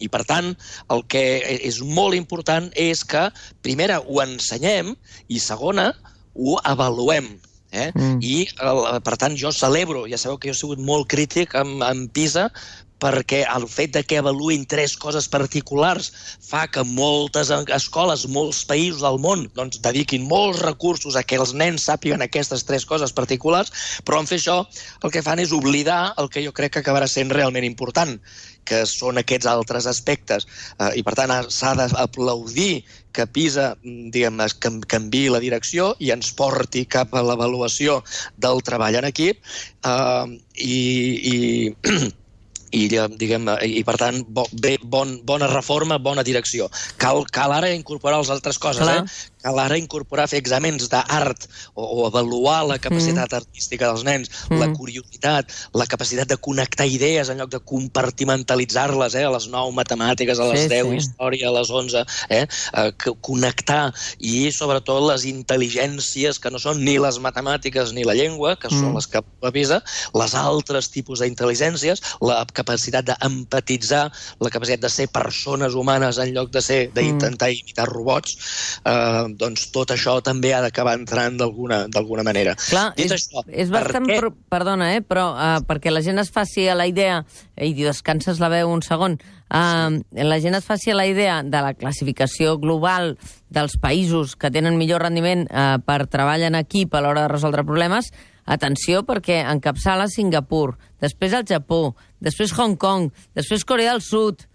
I, 0.00 0.08
per 0.08 0.22
tant, 0.24 0.54
el 0.94 1.02
que 1.12 1.22
és 1.60 1.82
molt 1.84 2.16
important 2.16 2.70
és 2.78 3.02
que, 3.04 3.26
primera, 3.66 3.98
ho 4.00 4.22
ensenyem 4.22 4.94
i, 5.28 5.40
segona, 5.42 5.90
ho 6.32 6.56
avaluem. 6.64 7.34
Eh? 7.70 7.90
Mm. 7.94 8.16
I, 8.24 8.36
el, 8.66 8.80
per 9.06 9.18
tant, 9.20 9.36
jo 9.38 9.52
celebro, 9.54 10.06
ja 10.10 10.18
sabeu 10.18 10.40
que 10.40 10.48
jo 10.48 10.56
he 10.56 10.60
sigut 10.62 10.80
molt 10.82 11.10
crític 11.12 11.54
amb, 11.58 11.84
amb 11.86 12.08
PISA, 12.16 12.48
perquè 13.00 13.42
el 13.48 13.66
fet 13.70 13.94
de 13.96 14.02
que 14.04 14.20
avaluïn 14.20 14.66
tres 14.68 14.96
coses 15.00 15.28
particulars 15.32 16.10
fa 16.44 16.66
que 16.68 16.84
moltes 16.84 17.50
escoles, 17.50 18.26
molts 18.28 18.62
països 18.68 19.02
del 19.04 19.18
món, 19.24 19.46
doncs, 19.56 19.80
dediquin 19.84 20.28
molts 20.28 20.62
recursos 20.66 21.16
a 21.16 21.24
que 21.24 21.40
els 21.40 21.54
nens 21.56 21.88
sàpiguen 21.88 22.22
aquestes 22.24 22.66
tres 22.68 22.86
coses 22.86 23.14
particulars, 23.16 23.72
però 24.04 24.20
en 24.20 24.30
fer 24.30 24.40
això 24.40 24.60
el 25.02 25.14
que 25.14 25.24
fan 25.24 25.42
és 25.42 25.56
oblidar 25.56 26.14
el 26.20 26.30
que 26.30 26.44
jo 26.44 26.54
crec 26.56 26.76
que 26.76 26.84
acabarà 26.84 27.08
sent 27.10 27.32
realment 27.32 27.66
important, 27.66 28.18
que 28.70 28.84
són 28.86 29.18
aquests 29.18 29.48
altres 29.50 29.86
aspectes. 29.90 30.46
Eh, 30.78 31.00
I, 31.00 31.04
per 31.06 31.16
tant, 31.18 31.32
s'ha 31.50 31.72
d'aplaudir 31.78 32.84
que 33.16 33.26
PISA 33.26 33.72
diguem, 33.82 34.38
es 34.44 34.54
canvi 34.60 35.24
la 35.32 35.40
direcció 35.42 35.90
i 35.98 36.12
ens 36.14 36.30
porti 36.38 36.84
cap 36.86 37.14
a 37.16 37.24
l'avaluació 37.26 38.00
del 38.38 38.62
treball 38.66 39.00
en 39.00 39.08
equip 39.10 39.40
eh, 39.40 40.38
i, 40.54 40.78
i 41.32 41.36
i, 42.70 42.86
eh, 42.94 43.08
diguem, 43.18 43.48
i 43.66 43.82
per 43.86 43.96
tant, 44.00 44.22
bo, 44.28 44.46
bé, 44.52 44.76
bon, 44.82 45.16
bona 45.26 45.48
reforma, 45.50 45.98
bona 45.98 46.24
direcció. 46.26 46.68
Cal, 47.00 47.24
cal 47.32 47.54
ara 47.56 47.72
incorporar 47.74 48.20
les 48.20 48.30
altres 48.30 48.58
coses, 48.58 48.82
Clar. 48.82 49.04
eh? 49.04 49.28
Cal 49.40 49.56
ara 49.56 49.78
incorporar, 49.80 50.26
fer 50.28 50.40
exàmens 50.42 50.90
d'art 50.92 51.46
o, 51.72 51.84
o 51.84 52.06
avaluar 52.06 52.58
la 52.68 52.76
capacitat 52.82 53.30
mm. 53.32 53.38
artística 53.38 53.88
dels 53.88 54.04
nens, 54.04 54.28
mm. 54.50 54.58
la 54.60 54.68
curiositat, 54.76 55.54
la 55.72 55.86
capacitat 55.88 56.28
de 56.28 56.36
connectar 56.36 56.84
idees 56.90 57.30
en 57.32 57.40
lloc 57.40 57.54
de 57.54 57.62
compartimentalitzar-les, 57.72 59.16
eh? 59.16 59.24
A 59.24 59.32
les 59.32 59.48
9 59.48 59.72
matemàtiques, 59.78 60.38
a 60.38 60.50
les 60.52 60.66
Sí, 60.66 60.68
10 60.74 60.90
sí. 60.90 61.00
història, 61.00 61.48
a 61.48 61.54
les 61.56 61.72
11, 61.72 62.04
eh? 62.28 62.44
eh 62.44 62.86
que 63.00 63.14
connectar 63.24 63.94
i 64.18 64.50
sobretot 64.52 65.00
les 65.08 65.24
intel·ligències 65.30 66.38
que 66.42 66.52
no 66.52 66.60
són 66.60 66.84
ni 66.84 66.98
les 67.00 67.16
matemàtiques 67.22 67.94
ni 67.96 68.04
la 68.04 68.16
llengua, 68.18 68.56
que 68.60 68.68
són 68.68 68.90
Mm. 68.90 68.96
les 68.98 69.06
que 69.06 69.22
avisa, 69.46 69.80
les 70.14 70.34
altres 70.34 70.90
tipus 70.90 71.20
d'intel·ligències, 71.20 72.02
la 72.20 72.40
capacitat 72.60 73.10
d'empatitzar, 73.10 74.04
la 74.40 74.52
capacitat 74.52 74.86
de 74.86 74.92
ser 74.92 75.08
persones 75.12 75.74
humanes 75.74 76.20
en 76.22 76.34
lloc 76.36 76.52
de 76.54 76.62
ser 76.64 76.80
d'intentar 76.94 77.50
imitar 77.54 77.88
robots, 77.90 78.36
eh, 78.84 79.26
doncs 79.40 79.70
tot 79.74 79.96
això 79.96 80.18
també 80.24 80.54
ha 80.54 80.62
d'acabar 80.64 80.96
entrant 80.98 81.40
d'alguna 81.40 82.26
manera. 82.26 82.54
Clar, 82.68 82.90
Dit 82.96 83.10
és, 83.10 83.16
això, 83.18 83.44
és 83.48 83.70
per 83.70 83.84
bastant... 83.86 84.08
què? 84.08 84.20
Pro, 84.20 84.32
perdona, 84.52 84.92
eh, 84.96 85.04
però 85.04 85.30
uh, 85.34 85.58
perquè 85.66 85.92
la 85.92 86.02
gent 86.04 86.20
es 86.22 86.32
faci 86.34 86.68
a 86.68 86.78
la 86.78 86.88
idea... 86.90 87.22
I 87.60 87.74
descanses 87.76 88.38
la 88.40 88.48
veu 88.48 88.70
un 88.72 88.80
segon. 88.80 89.18
Uh, 89.52 90.00
la 90.16 90.38
gent 90.40 90.54
es 90.56 90.64
faci 90.64 90.94
a 90.94 90.96
la 90.96 91.04
idea 91.04 91.42
de 91.44 91.60
la 91.60 91.74
classificació 91.76 92.54
global 92.62 93.16
dels 93.52 93.74
països 93.82 94.32
que 94.40 94.48
tenen 94.54 94.78
millor 94.80 95.04
rendiment 95.04 95.44
uh, 95.50 95.76
per 95.84 96.06
treball 96.08 96.46
en 96.46 96.56
equip 96.56 96.94
a 96.94 97.02
l'hora 97.04 97.26
de 97.26 97.32
resoldre 97.34 97.66
problemes, 97.68 98.08
atenció, 98.50 99.02
perquè 99.06 99.42
encapçala 99.44 100.08
Singapur, 100.08 100.78
després 101.02 101.36
el 101.36 101.44
Japó, 101.48 101.96
després 102.20 102.54
Hong 102.56 102.76
Kong, 102.80 103.10
després 103.34 103.64
Corea 103.64 103.96
del 103.96 104.04
Sud, 104.04 104.46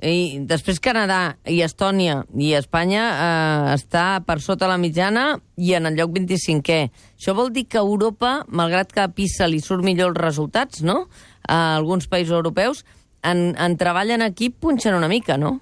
i 0.00 0.40
després 0.48 0.80
Canadà 0.80 1.36
i 1.50 1.60
Estònia 1.60 2.22
i 2.40 2.54
Espanya 2.56 3.02
eh, 3.10 3.74
està 3.74 4.22
per 4.24 4.38
sota 4.40 4.68
la 4.70 4.78
mitjana 4.80 5.34
i 5.60 5.74
en 5.76 5.90
el 5.90 5.98
lloc 5.98 6.14
25è. 6.16 6.80
Això 7.18 7.34
vol 7.36 7.52
dir 7.52 7.66
que 7.68 7.82
Europa, 7.82 8.40
malgrat 8.48 8.94
que 8.94 9.04
a 9.04 9.10
PISA 9.12 9.48
li 9.50 9.60
surt 9.60 9.84
millor 9.84 10.14
els 10.14 10.22
resultats, 10.22 10.80
no?, 10.82 11.04
a 11.50 11.76
alguns 11.76 12.06
països 12.08 12.36
europeus, 12.36 12.84
en, 13.26 13.50
en 13.58 13.76
treball 13.76 14.12
en 14.14 14.24
equip 14.28 14.60
punxen 14.62 14.96
una 14.96 15.08
mica, 15.08 15.36
no? 15.36 15.58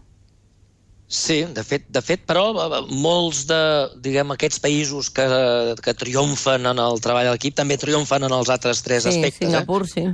Sí, 1.09 1.41
de 1.57 1.65
fet, 1.65 1.87
de 1.89 2.03
fet, 2.05 2.27
però 2.29 2.51
eh, 2.53 2.81
molts 2.93 3.47
de, 3.49 3.59
diguem, 4.05 4.35
aquests 4.35 4.61
països 4.61 5.09
que, 5.11 5.25
que 5.83 5.95
triomfen 5.97 6.69
en 6.69 6.83
el 6.85 7.01
treball 7.01 7.31
a 7.31 7.35
l'equip 7.35 7.57
també 7.57 7.79
triomfen 7.81 8.29
en 8.29 8.35
els 8.37 8.53
altres 8.53 8.85
tres 8.85 9.07
Sí, 9.09 9.17
aspectes. 9.17 9.49
Singapur, 9.49 9.87
sí. 9.89 10.05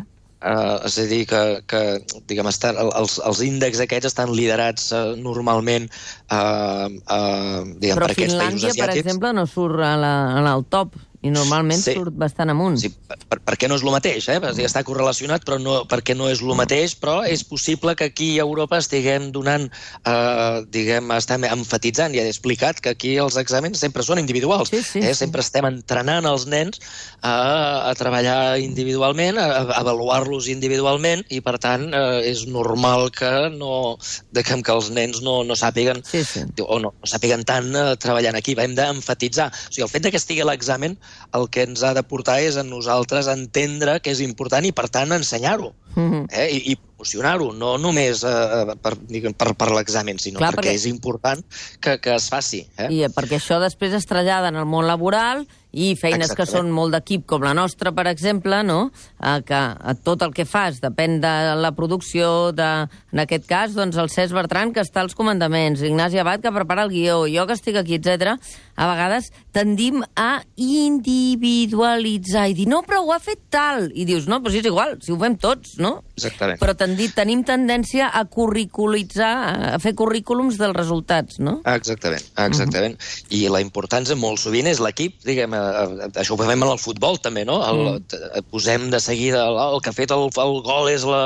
Eh? 0.45 0.55
Uh, 0.55 0.77
és 0.85 0.99
a 1.01 1.07
dir, 1.09 1.23
que, 1.31 1.43
que 1.71 1.81
diguem, 2.29 2.51
estan, 2.51 2.77
els, 2.77 3.17
els 3.25 3.41
índexs 3.47 3.81
aquests 3.85 4.11
estan 4.13 4.35
liderats 4.37 4.91
uh, 4.93 5.15
normalment 5.17 5.89
uh, 5.89 6.91
uh, 6.91 7.65
diguem, 7.81 7.97
Però 7.97 8.05
per 8.05 8.13
aquests 8.13 8.37
Finlàndia, 8.37 8.61
països 8.61 8.77
per 8.77 8.89
asiàtics. 8.91 9.03
exemple, 9.07 9.33
no 9.41 9.47
surt 9.49 9.81
a 9.81 9.95
la, 10.01 10.15
en 10.43 10.51
el 10.53 10.69
top 10.69 10.99
i 11.25 11.31
normalment 11.33 11.81
Sí. 11.81 11.95
surt 11.97 12.13
bastant 12.21 12.53
amunt. 12.53 12.77
Sí, 12.83 12.91
per, 13.09 13.17
per, 13.31 13.39
perquè 13.49 13.69
no 13.71 13.79
és 13.79 13.83
el 13.87 13.91
mateix, 13.95 14.29
eh? 14.29 14.39
Dir, 14.55 14.67
està 14.69 14.83
correlacionat, 14.85 15.45
però 15.47 15.57
no, 15.61 15.79
perquè 15.89 16.15
no 16.17 16.29
és 16.29 16.43
el 16.45 16.53
mateix, 16.59 16.95
però 17.01 17.23
és 17.25 17.43
possible 17.49 17.95
que 17.97 18.05
aquí 18.11 18.35
a 18.39 18.45
Europa 18.45 18.77
estiguem 18.83 19.31
donant, 19.33 19.65
eh, 20.05 20.63
diguem, 20.71 21.11
estem 21.17 21.47
enfatitzant, 21.49 22.13
ja 22.15 22.23
he 22.27 22.29
explicat 22.29 22.81
que 22.85 22.93
aquí 22.93 23.17
els 23.23 23.39
exàmens 23.41 23.81
sempre 23.81 24.05
són 24.05 24.21
individuals. 24.21 24.69
Sí, 24.71 24.83
sí, 24.85 25.01
eh? 25.01 25.15
sí. 25.15 25.25
Sempre 25.25 25.41
estem 25.41 25.65
entrenant 25.71 26.27
els 26.29 26.45
nens 26.47 26.81
a, 27.23 27.89
a 27.91 27.95
treballar 27.97 28.59
individualment, 28.61 29.39
a, 29.41 29.47
a 29.65 29.79
avaluar-los 29.81 30.49
individualment, 30.53 31.25
i 31.33 31.41
per 31.41 31.57
tant 31.63 31.89
eh, 31.95 32.21
és 32.31 32.45
normal 32.51 33.09
que 33.15 33.33
no, 33.57 33.97
diguem, 34.35 34.63
que 34.65 34.73
els 34.77 34.91
nens 34.95 35.23
no, 35.25 35.41
no 35.49 35.57
sàpiguen 35.57 36.03
Sí, 36.05 36.21
sí. 36.25 36.45
o 36.61 36.79
no, 36.83 36.93
no 36.93 37.09
sàpiguen 37.09 37.45
tant 37.49 37.73
eh, 37.75 37.97
treballant 37.97 38.37
aquí. 38.37 38.55
Hem 38.61 38.77
d'emfatitzar. 38.77 39.49
O 39.51 39.73
sigui, 39.73 39.87
el 39.89 39.93
fet 39.93 40.05
de 40.07 40.13
que 40.15 40.21
estigui 40.21 40.45
a 40.45 40.49
l'examen 40.51 40.99
el 41.35 41.49
que 41.51 41.63
ens 41.67 41.83
ha 41.83 41.95
de 41.95 42.03
portar 42.03 42.41
és 42.43 42.57
a 42.57 42.63
nosaltres 42.63 43.27
entendre 43.29 44.01
que 44.01 44.11
és 44.15 44.21
important 44.21 44.65
i, 44.65 44.73
per 44.73 44.89
tant, 44.89 45.13
ensenyar-ho 45.13 45.73
Mhm. 45.95 46.25
eh? 46.33 46.49
i, 46.51 46.73
i 46.73 46.77
promocionar-ho, 46.77 47.53
no 47.55 47.77
només 47.79 48.25
eh, 48.27 48.75
per, 48.83 48.97
diguem, 49.07 49.33
per, 49.39 49.53
per 49.55 49.69
l'examen, 49.71 50.19
sinó 50.19 50.39
Clar, 50.41 50.51
Clar, 50.51 50.65
perquè, 50.65 50.73
perquè- 50.73 50.81
és 50.81 50.87
important 50.91 51.45
que, 51.81 51.99
que 52.01 52.15
es 52.17 52.29
faci. 52.29 52.65
Eh? 52.79 52.89
I 52.91 53.03
eh, 53.05 53.11
perquè 53.15 53.39
això 53.39 53.61
després 53.63 53.93
es 53.95 54.07
trasllada 54.07 54.49
en 54.49 54.57
el 54.57 54.67
món 54.67 54.89
laboral 54.91 55.47
i 55.75 55.95
feines 55.99 56.31
que 56.31 56.45
Exactament. 56.45 56.71
són 56.71 56.71
molt 56.75 56.95
d'equip, 56.95 57.27
com 57.27 57.43
la 57.43 57.55
nostra, 57.57 57.91
per 57.95 58.07
exemple, 58.07 58.63
no? 58.63 58.91
Eh, 59.19 59.41
que 59.47 59.61
eh, 59.75 59.95
tot 60.07 60.23
el 60.23 60.33
que 60.37 60.47
fas 60.47 60.79
depèn 60.83 61.19
de 61.23 61.33
la 61.59 61.73
producció, 61.75 62.53
de, 62.55 62.71
en 63.13 63.23
aquest 63.25 63.49
cas, 63.51 63.75
doncs, 63.75 63.99
el 63.99 64.11
Cesc 64.13 64.35
Bertran, 64.37 64.73
que 64.75 64.85
està 64.85 65.03
als 65.03 65.17
comandaments, 65.19 65.83
Ignasi 65.83 66.23
Abad, 66.23 66.45
que 66.45 66.55
prepara 66.55 66.87
el 66.87 66.93
guió, 66.95 67.25
jo 67.31 67.47
que 67.49 67.57
estic 67.59 67.77
aquí, 67.81 67.99
etc. 67.99 68.37
A 68.75 68.89
vegades 68.91 69.31
tendim 69.55 70.03
a 70.19 70.43
individualitzar 70.59 72.49
i 72.51 72.57
dir, 72.59 72.69
no, 72.71 72.83
però 72.87 73.03
ho 73.05 73.13
ha 73.15 73.21
fet 73.23 73.41
tal. 73.55 73.91
I 73.95 74.07
dius, 74.07 74.29
no, 74.31 74.41
però 74.43 74.55
si 74.55 74.63
és 74.63 74.71
igual, 74.71 74.97
si 75.03 75.15
ho 75.15 75.19
fem 75.19 75.37
tots, 75.43 75.77
no? 75.83 75.97
Exactament. 76.15 76.59
Però 76.63 76.75
tendi, 76.79 77.09
tenim 77.15 77.43
tendència 77.47 78.11
a 78.15 78.25
curriculitzar, 78.31 79.35
a 79.75 79.79
fer 79.83 79.95
currículums 79.99 80.59
dels 80.61 80.77
resultats, 80.77 81.39
no? 81.43 81.61
Exactament, 81.75 82.23
exactament. 82.47 82.99
I 83.35 83.47
la 83.51 83.63
importància 83.65 84.17
molt 84.19 84.43
sovint 84.43 84.71
és 84.71 84.83
l'equip, 84.83 85.21
diguem, 85.27 85.55
eh, 85.65 86.07
eh, 86.07 86.11
això 86.23 86.37
ho 86.37 86.41
fem 86.41 86.55
en 86.55 86.71
el 86.71 86.81
futbol 86.83 87.19
també, 87.23 87.45
no? 87.49 87.61
El, 87.67 87.83
mm. 87.95 88.45
Posem 88.53 88.89
de 88.93 89.01
seguida 89.01 89.45
el, 89.49 89.59
el 89.65 89.81
que 89.85 89.93
ha 89.93 89.97
fet 89.97 90.15
el, 90.15 90.29
el 90.29 90.55
gol 90.67 90.91
és 90.93 91.07
la 91.09 91.23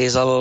és 0.00 0.16
el, 0.18 0.32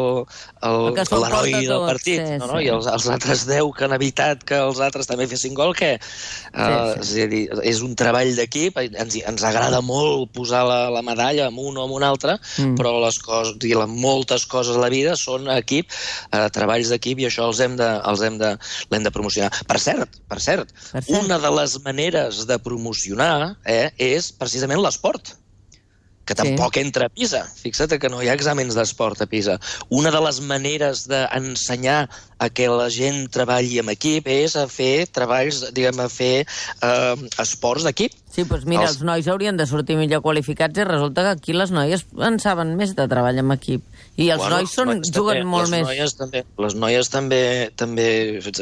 el, 0.68 0.80
l'heroi 0.96 1.56
del 1.56 1.72
tot, 1.74 1.88
partit, 1.90 2.22
sí, 2.22 2.38
no, 2.42 2.48
no? 2.52 2.60
sí. 2.60 2.68
I 2.68 2.72
els, 2.76 2.90
els 2.92 3.10
altres 3.16 3.46
10 3.50 3.72
que 3.78 3.88
han 3.88 3.98
evitat 3.98 4.46
que 4.48 4.62
els 4.62 4.82
altres 4.84 5.10
també 5.10 5.28
fessin 5.32 5.56
gol, 5.58 5.74
que 5.78 5.96
uh, 5.98 6.94
sí. 7.02 7.02
és, 7.02 7.14
a 7.26 7.30
dir, 7.32 7.44
és 7.74 7.82
un 7.86 7.96
treball 8.00 8.34
d'equip, 8.38 8.78
ens, 8.82 9.18
ens 9.20 9.48
agrada 9.48 9.82
molt 9.86 10.32
posar 10.36 10.64
la, 10.68 10.82
la 10.94 11.04
medalla 11.06 11.50
amb 11.50 11.62
un 11.62 11.80
o 11.80 11.88
amb 11.88 11.98
un 11.98 12.08
altre, 12.08 12.38
Mm. 12.58 12.72
mm. 12.72 12.78
però 12.80 12.94
les 13.04 13.18
coses, 13.22 13.56
dir, 13.62 13.74
les 13.78 13.90
moltes 13.90 14.46
coses 14.50 14.78
a 14.78 14.82
la 14.82 14.90
vida 14.94 15.16
són 15.20 15.50
equip, 15.54 15.92
eh, 16.32 16.48
treballs 16.54 16.92
d'equip, 16.94 17.22
i 17.22 17.28
això 17.30 17.48
els 17.50 17.62
hem 17.64 17.78
de, 17.80 17.90
els 18.10 18.24
hem 18.26 18.38
de, 18.42 18.54
l'hem 18.92 19.06
de 19.08 19.14
promocionar. 19.14 19.52
Per 19.68 19.80
cert, 19.82 20.20
per 20.32 20.40
cert, 20.44 20.74
Per 20.92 21.04
cert. 21.04 21.12
una 21.22 21.40
de 21.42 21.52
les 21.58 21.78
maneres 21.86 22.46
de 22.50 22.58
promocionar 22.60 23.31
eh, 23.66 23.92
és 23.98 24.32
precisament 24.38 24.82
l'esport 24.84 25.36
que 26.26 26.36
Sí. 26.36 26.44
tampoc 26.44 26.78
entra 26.78 27.08
a 27.08 27.10
PISA. 27.10 27.42
Fixa't 27.64 27.98
que 28.00 28.10
no 28.10 28.22
hi 28.22 28.30
ha 28.30 28.36
exàmens 28.38 28.76
d'esport 28.78 29.22
a 29.24 29.28
PISA. 29.28 29.58
Una 29.90 30.12
de 30.14 30.22
les 30.22 30.40
maneres 30.46 31.08
d'ensenyar 31.10 32.08
a 32.40 32.50
que 32.50 32.68
la 32.70 32.90
gent 32.94 33.26
treballi 33.34 33.80
en 33.82 33.90
equip 33.90 34.28
és 34.30 34.56
a 34.56 34.68
fer 34.70 35.08
treballs, 35.12 35.64
diguem, 35.74 36.00
a 36.00 36.08
fer 36.10 36.46
eh, 36.46 37.16
esports 37.42 37.84
d'equip. 37.88 38.14
Sí, 38.32 38.46
doncs 38.48 38.64
mira, 38.66 38.84
els... 38.88 38.94
Els- 38.98 39.04
nois 39.04 39.28
haurien 39.28 39.58
de 39.60 39.66
sortir 39.68 39.98
millor 40.00 40.22
qualificats 40.24 40.80
i 40.80 40.86
resulta 40.88 41.22
que 41.26 41.32
aquí 41.36 41.54
les 41.54 41.72
noies 41.76 42.06
en 42.18 42.40
saben 42.40 42.76
més 42.80 42.94
de 42.96 43.08
treball 43.12 43.38
en 43.42 43.52
equip. 43.52 43.84
I 44.16 44.30
els 44.32 44.40
Bueno, 44.40 44.58
nois 44.62 44.72
són, 44.76 44.88
noies 44.94 45.12
juguen 45.12 45.42
també, 45.42 45.50
molt 45.52 45.68
les 45.68 45.72
més. 45.74 45.88
Noies 45.90 46.16
també, 46.16 46.44
les 46.64 46.76
noies 46.76 47.10
també 47.12 47.42
també 47.76 48.06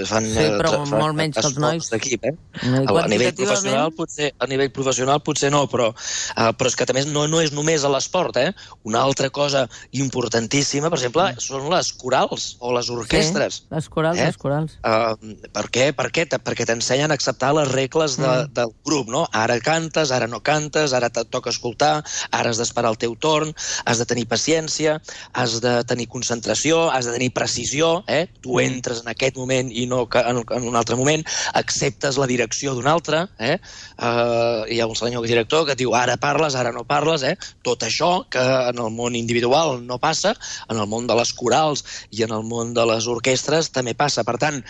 fan, 0.09 0.25
Sí, 0.25 0.39
eh, 0.41 0.49
però 0.57 0.71
fan 0.87 0.99
molt 0.99 1.15
menys 1.17 1.37
que 1.37 1.45
els 1.45 1.57
nois. 1.61 1.89
d'equip, 1.93 2.25
eh? 2.25 2.33
No, 2.63 2.81
a, 2.97 3.03
a 3.03 3.07
nivell 3.11 3.33
professional 3.37 3.93
potser 3.93 4.31
a 4.39 4.47
nivell 4.49 4.71
professional 4.73 5.21
potser 5.21 5.51
no, 5.53 5.63
però 5.69 5.91
uh, 5.93 6.49
però 6.57 6.67
és 6.71 6.75
que 6.79 6.85
també 6.89 7.05
no, 7.05 7.27
no 7.29 7.41
és 7.41 7.53
només 7.53 7.83
a 7.85 7.89
l'esport, 7.93 8.37
eh? 8.41 8.51
Una 8.89 9.01
altra 9.05 9.29
cosa 9.29 9.67
importantíssima, 10.09 10.89
per 10.89 10.97
exemple, 10.99 11.27
són 11.43 11.69
les 11.71 11.91
corals 11.99 12.55
o 12.59 12.73
les 12.75 12.89
orquestres. 12.89 13.61
Sí, 13.61 13.67
les 13.75 13.89
corals, 13.89 14.17
Eh? 14.19 14.25
les 14.31 14.37
corals. 14.41 14.77
Uh, 14.83 15.13
per 15.53 15.65
què? 15.69 15.91
Per 15.95 16.09
què? 16.11 16.25
Perquè 16.39 16.65
t'ensenyen 16.65 17.11
a 17.11 17.17
acceptar 17.19 17.53
les 17.53 17.69
regles 17.71 18.17
de, 18.17 18.27
Mm. 18.29 18.53
del 18.53 18.73
grup, 18.85 19.07
no? 19.09 19.27
Ara 19.31 19.58
cantes, 19.61 20.11
ara 20.11 20.27
no 20.27 20.41
cantes, 20.41 20.93
ara 20.93 21.07
et 21.07 21.19
toca 21.29 21.49
escoltar, 21.49 22.03
ara 22.31 22.49
has 22.49 22.57
d'esperar 22.57 22.91
el 22.91 22.97
teu 22.97 23.15
torn, 23.15 23.53
has 23.85 23.99
de 23.99 24.05
tenir 24.05 24.27
paciència, 24.27 24.99
has 25.33 25.59
de 25.61 25.83
tenir 25.89 26.07
concentració, 26.07 26.89
has 26.91 27.05
de 27.05 27.13
tenir 27.13 27.31
precisió, 27.33 28.03
eh? 28.07 28.27
Tu 28.41 28.53
Mm. 28.55 28.65
entres 28.65 29.01
en 29.01 29.09
aquest 29.09 29.37
moment 29.37 29.71
i 29.71 29.85
no 29.85 30.07
en, 30.13 30.43
en 30.43 30.67
un 30.67 30.75
altre 30.75 30.95
moment, 30.95 31.23
acceptes 31.53 32.17
la 32.17 32.27
direcció 32.27 32.73
d'un 32.75 32.87
altre, 32.87 33.27
eh? 33.39 33.57
Uh, 33.97 34.65
hi 34.69 34.79
ha 34.79 34.87
un 34.87 34.95
senyor 34.95 35.25
director 35.27 35.65
que 35.65 35.73
et 35.73 35.79
diu 35.79 35.93
ara 35.95 36.17
parles, 36.17 36.55
ara 36.55 36.71
no 36.71 36.85
parles, 36.85 37.23
eh? 37.23 37.35
Tot 37.63 37.83
això 37.83 38.25
que 38.29 38.39
en 38.41 38.77
el 38.79 38.91
món 38.91 39.15
individual 39.15 39.85
no 39.85 39.99
passa, 39.99 40.35
en 40.69 40.77
el 40.77 40.87
món 40.87 41.07
de 41.07 41.15
les 41.15 41.33
corals 41.33 41.83
i 42.11 42.23
en 42.23 42.31
el 42.35 42.43
món 42.43 42.73
de 42.73 42.85
les 42.85 43.07
orquestres 43.07 43.71
també 43.71 43.95
passa. 43.95 44.23
Per 44.23 44.37
tant, 44.37 44.63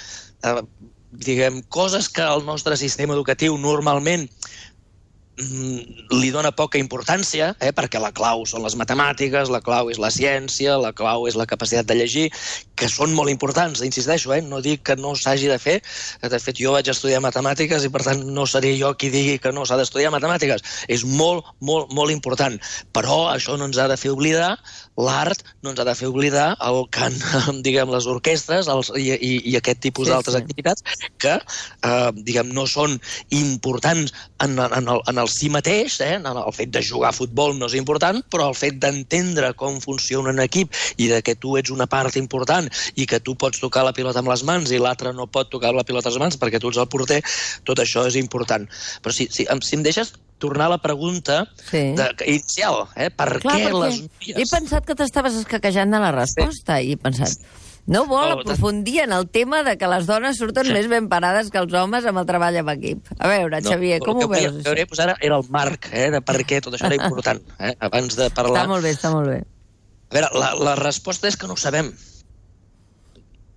eh, 0.43 0.61
diguem, 1.11 1.63
coses 1.69 2.09
que 2.09 2.21
el 2.21 2.45
nostre 2.45 2.77
sistema 2.77 3.15
educatiu 3.15 3.57
normalment 3.57 4.27
li 5.39 6.31
dona 6.35 6.51
poca 6.51 6.79
importància, 6.79 7.53
eh, 7.63 7.71
perquè 7.75 7.99
la 8.01 8.11
clau 8.15 8.43
són 8.49 8.63
les 8.65 8.75
matemàtiques, 8.79 9.49
la 9.49 9.61
clau 9.63 9.89
és 9.91 9.99
la 10.01 10.11
ciència, 10.11 10.75
la 10.77 10.91
clau 10.91 11.27
és 11.29 11.37
la 11.39 11.47
capacitat 11.47 11.87
de 11.87 11.95
llegir, 11.95 12.25
que 12.75 12.89
són 12.91 13.13
molt 13.15 13.31
importants, 13.31 13.81
insisteixo, 13.85 14.33
eh, 14.35 14.41
no 14.41 14.59
dic 14.61 14.83
que 14.83 14.97
no 14.99 15.13
s'hagi 15.15 15.47
de 15.47 15.59
fer, 15.59 15.77
de 16.21 16.39
fet 16.39 16.59
jo 16.59 16.73
vaig 16.75 16.89
estudiar 16.91 17.21
matemàtiques 17.23 17.85
i 17.85 17.91
per 17.93 18.03
tant 18.03 18.25
no 18.25 18.45
seré 18.47 18.75
jo 18.79 18.91
qui 18.99 19.11
digui 19.13 19.37
que 19.39 19.53
no 19.55 19.65
s'ha 19.65 19.77
d'estudiar 19.79 20.11
matemàtiques, 20.11 20.63
és 20.87 21.05
molt, 21.05 21.47
molt, 21.59 21.93
molt 21.95 22.11
important, 22.11 22.59
però 22.95 23.29
això 23.31 23.57
no 23.57 23.69
ens 23.69 23.79
ha 23.79 23.87
de 23.87 23.97
fer 23.97 24.11
oblidar 24.11 24.57
l'art, 24.99 25.43
no 25.63 25.71
ens 25.71 25.79
ha 25.79 25.87
de 25.87 25.95
fer 25.95 26.09
oblidar 26.11 26.49
el 26.67 26.83
cant, 26.91 27.15
diguem, 27.65 27.91
les 27.95 28.09
orquestres 28.11 28.67
els, 28.67 28.91
i, 28.99 29.13
i, 29.15 29.33
i 29.53 29.55
aquest 29.59 29.79
tipus 29.87 30.09
Sí, 30.09 30.13
d'altres 30.13 30.35
sí. 30.35 30.43
activitats 30.43 30.83
que, 31.21 31.35
eh, 31.39 32.11
diguem, 32.27 32.51
no 32.55 32.65
són 32.67 32.97
importants 33.35 34.13
en, 34.43 34.57
en, 34.59 34.87
el, 34.87 35.03
en 35.07 35.21
el 35.21 35.28
si 35.31 35.49
mateix, 35.53 35.99
eh? 36.05 36.15
el, 36.19 36.39
fet 36.55 36.71
de 36.73 36.81
jugar 36.85 37.11
a 37.11 37.15
futbol 37.15 37.55
no 37.57 37.69
és 37.69 37.75
important, 37.79 38.21
però 38.31 38.49
el 38.49 38.57
fet 38.57 38.79
d'entendre 38.81 39.53
com 39.59 39.79
funciona 39.83 40.33
un 40.33 40.41
equip 40.43 40.73
i 40.97 41.09
de 41.11 41.21
que 41.25 41.35
tu 41.39 41.55
ets 41.59 41.71
una 41.73 41.87
part 41.87 42.17
important 42.19 42.69
i 42.95 43.05
que 43.09 43.21
tu 43.23 43.35
pots 43.39 43.61
tocar 43.61 43.85
la 43.87 43.93
pilota 43.95 44.23
amb 44.23 44.31
les 44.33 44.43
mans 44.47 44.71
i 44.71 44.79
l'altre 44.81 45.13
no 45.13 45.27
pot 45.27 45.49
tocar 45.51 45.73
la 45.75 45.85
pilota 45.87 46.09
amb 46.09 46.17
les 46.17 46.23
mans 46.25 46.39
perquè 46.41 46.59
tu 46.61 46.73
ets 46.73 46.81
el 46.81 46.89
porter, 46.91 47.21
tot 47.67 47.79
això 47.79 48.07
és 48.09 48.17
important. 48.19 48.67
Però 49.03 49.15
si, 49.15 49.29
si, 49.31 49.45
si 49.45 49.77
em 49.77 49.85
deixes 49.85 50.13
tornar 50.39 50.69
a 50.69 50.75
la 50.75 50.81
pregunta 50.81 51.45
Sí. 51.69 51.93
de, 51.99 52.09
inicial, 52.25 52.87
eh? 52.95 53.09
per 53.11 53.39
Clar, 53.43 53.55
què 53.57 53.65
perquè 53.67 53.81
les 53.83 53.97
he 53.99 54.35
noies... 54.39 54.53
pensat 54.53 54.85
que 54.87 54.95
t'estaves 54.95 55.35
escaquejant 55.43 55.91
de 55.91 55.99
la 56.01 56.13
resposta 56.15 56.79
i 56.81 56.95
he 56.95 57.01
pensat... 57.01 57.35
No 57.87 58.05
vol 58.09 58.33
Oh, 58.35 58.39
aprofundir 58.41 58.99
en 59.01 59.13
el 59.13 59.27
tema 59.29 59.63
de 59.63 59.77
que 59.77 59.87
les 59.89 60.05
dones 60.05 60.37
surten 60.37 60.67
més 60.73 60.89
ben 60.91 61.07
parades 61.09 61.49
que 61.49 61.61
els 61.61 61.73
homes 61.73 62.05
amb 62.05 62.21
el 62.21 62.27
treball 62.29 62.59
en 62.61 62.69
equip. 62.75 63.07
A 63.17 63.31
veure, 63.31 63.61
Xavier, 63.65 63.97
el 64.01 64.05
com 64.05 64.19
que 64.19 64.27
ho 64.27 64.31
volia 64.33 64.51
veus? 64.51 64.63
veure, 64.67 64.85
pues, 64.89 64.99
ara 64.99 65.15
era 65.21 65.39
el 65.39 65.47
marc 65.49 65.89
eh, 65.91 66.09
de 66.13 66.21
per 66.21 66.37
què 66.43 66.61
tot 66.61 66.75
això 66.75 66.91
era 66.91 66.99
important, 66.99 67.41
eh, 67.57 67.73
abans 67.79 68.19
de 68.19 68.29
parlar... 68.35 68.61
Està 68.61 68.73
molt 68.73 68.85
bé, 68.85 68.93
està 68.97 69.13
molt 69.15 69.31
bé. 69.31 69.41
A 70.09 70.15
veure, 70.17 70.29
la, 70.37 70.53
la 70.69 70.77
resposta 70.79 71.29
és 71.29 71.37
que 71.37 71.49
no 71.49 71.57
ho 71.57 71.61
sabem. 71.61 71.93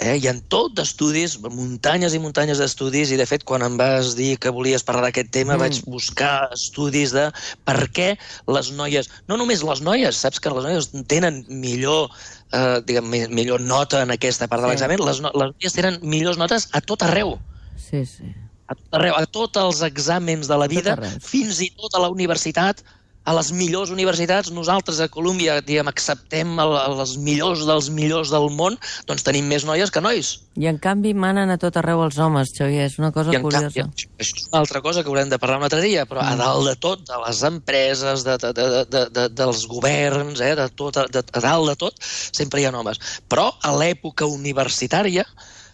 Eh, 0.03 0.17
hi 0.19 0.27
ha 0.27 0.33
tot 0.51 0.73
d'estudis, 0.75 1.37
muntanyes 1.45 2.17
i 2.17 2.21
muntanyes 2.23 2.59
d'estudis, 2.59 3.13
i 3.15 3.19
de 3.21 3.27
fet, 3.29 3.45
quan 3.47 3.63
em 3.63 3.77
vas 3.79 4.17
dir 4.19 4.35
que 4.43 4.51
volies 4.51 4.83
parlar 4.83 5.07
d'aquest 5.07 5.31
tema, 5.35 5.55
mm. 5.55 5.63
vaig 5.63 5.79
buscar 5.87 6.49
estudis 6.57 7.15
de 7.15 7.29
per 7.69 7.87
què 7.95 8.09
les 8.51 8.73
noies... 8.75 9.11
No 9.31 9.39
només 9.39 9.63
les 9.63 9.83
noies, 9.87 10.19
saps 10.25 10.43
que 10.43 10.51
les 10.57 10.67
noies 10.67 10.91
tenen 11.13 11.45
millor, 11.49 12.11
eh, 12.53 12.81
diguem, 12.87 13.09
mi- 13.09 13.29
millor 13.29 13.61
nota 13.61 14.03
en 14.03 14.11
aquesta 14.11 14.47
part 14.49 14.63
de 14.63 14.69
Sí. 14.69 14.73
l'examen, 14.73 15.01
les, 15.07 15.21
no, 15.21 15.31
les 15.35 15.53
noies 15.57 15.73
tenen 15.73 15.99
millors 16.03 16.39
notes 16.39 16.69
a 16.73 16.81
tot 16.81 17.03
arreu 17.03 17.39
Sí, 17.77 18.05
sí. 18.07 18.25
a 18.69 18.75
tot 18.75 18.95
arreu, 18.99 19.15
a 19.17 19.27
tots 19.27 19.57
els 19.61 19.83
exàmens 19.83 20.49
de 20.49 20.57
la 20.57 20.69
vida, 20.69 20.97
fins 21.21 21.61
i 21.61 21.71
tot 21.77 21.95
a 21.95 22.01
la 22.01 22.09
universitat, 22.11 22.83
a 23.25 23.35
les 23.37 23.53
millors 23.55 23.93
universitats, 23.95 24.51
nosaltres 24.55 24.99
a 25.01 25.09
Colúmbia, 25.13 25.61
diguem, 25.63 25.89
acceptem 25.91 26.57
el, 26.63 26.75
els 26.91 27.17
millors 27.23 27.63
dels 27.69 27.91
millors 27.95 28.33
del 28.35 28.49
món, 28.57 28.79
doncs 29.07 29.23
tenim 29.27 29.47
més 29.51 29.67
noies 29.69 29.93
que 29.95 30.03
nois. 30.03 30.33
I 30.59 30.67
en 30.69 30.81
canvi 30.83 31.15
manen 31.15 31.53
a 31.53 31.59
tot 31.61 31.79
arreu 31.81 32.03
els 32.05 32.19
homes, 32.21 32.51
Xavier, 32.57 32.89
és 32.91 32.99
una 33.01 33.13
cosa 33.15 33.33
I 33.33 33.41
curiosa. 33.45 33.71
canvi, 33.71 33.85
això 33.87 34.11
és 34.27 34.49
una 34.51 34.63
altra 34.65 34.83
cosa 34.85 35.03
que 35.05 35.13
haurem 35.13 35.31
de 35.31 35.39
parlar 35.39 35.61
un 35.63 35.69
altre 35.69 35.81
dia, 35.85 36.05
però 36.09 36.25
a 36.25 36.35
dalt 36.37 36.69
de 36.69 36.75
tot, 36.83 37.07
de 37.09 37.23
les 37.25 37.43
empreses, 37.49 38.27
de, 38.27 38.37
de, 38.43 38.53
de, 38.59 38.85
de, 38.91 39.07
de, 39.15 39.29
dels 39.39 39.65
governs, 39.71 40.43
eh, 40.43 40.55
de 40.59 40.69
tot, 40.75 40.99
de, 41.15 41.23
a 41.33 41.45
dalt 41.47 41.73
de 41.73 41.79
tot, 41.87 42.03
sempre 42.03 42.61
hi 42.61 42.67
ha 42.67 42.75
homes. 42.75 43.01
Però 43.31 43.53
a 43.63 43.75
l'època 43.79 44.27
universitària, 44.27 45.25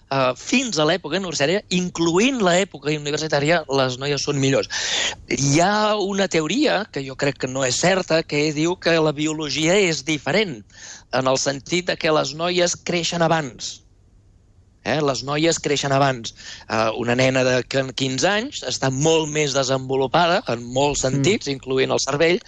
Uh, 0.09 0.33
fins 0.41 0.79
a 0.81 0.87
l'època 0.89 1.19
universitària, 1.21 1.61
incloent 1.77 2.39
l'època 2.41 2.95
universitària, 2.97 3.59
les 3.69 3.99
noies 4.01 4.23
són 4.25 4.39
millors. 4.41 4.71
Hi 5.29 5.59
ha 5.61 5.99
una 6.01 6.31
teoria, 6.33 6.79
que 6.93 7.03
jo 7.05 7.17
crec 7.21 7.43
que 7.43 7.51
no 7.51 7.67
és 7.67 7.77
certa, 7.83 8.23
que 8.25 8.47
diu 8.57 8.73
que 8.81 8.97
la 9.05 9.13
biologia 9.13 9.77
és 9.77 10.01
diferent, 10.09 10.63
en 11.13 11.29
el 11.29 11.37
sentit 11.43 11.93
de 11.93 11.99
que 12.01 12.15
les 12.17 12.33
noies 12.41 12.79
creixen 12.89 13.27
abans. 13.27 13.75
Eh? 14.89 14.99
Les 15.05 15.23
noies 15.29 15.59
creixen 15.61 15.93
abans. 15.93 16.33
Uh, 16.69 16.89
una 17.03 17.17
nena 17.19 17.45
de 17.45 17.59
15 17.69 18.29
anys 18.31 18.63
està 18.69 18.91
molt 18.95 19.29
més 19.35 19.57
desenvolupada, 19.57 20.41
en 20.49 20.65
molts 20.73 21.05
sentits, 21.05 21.49
mm. 21.49 21.59
incloent 21.59 21.93
el 21.93 22.03
cervell, 22.05 22.41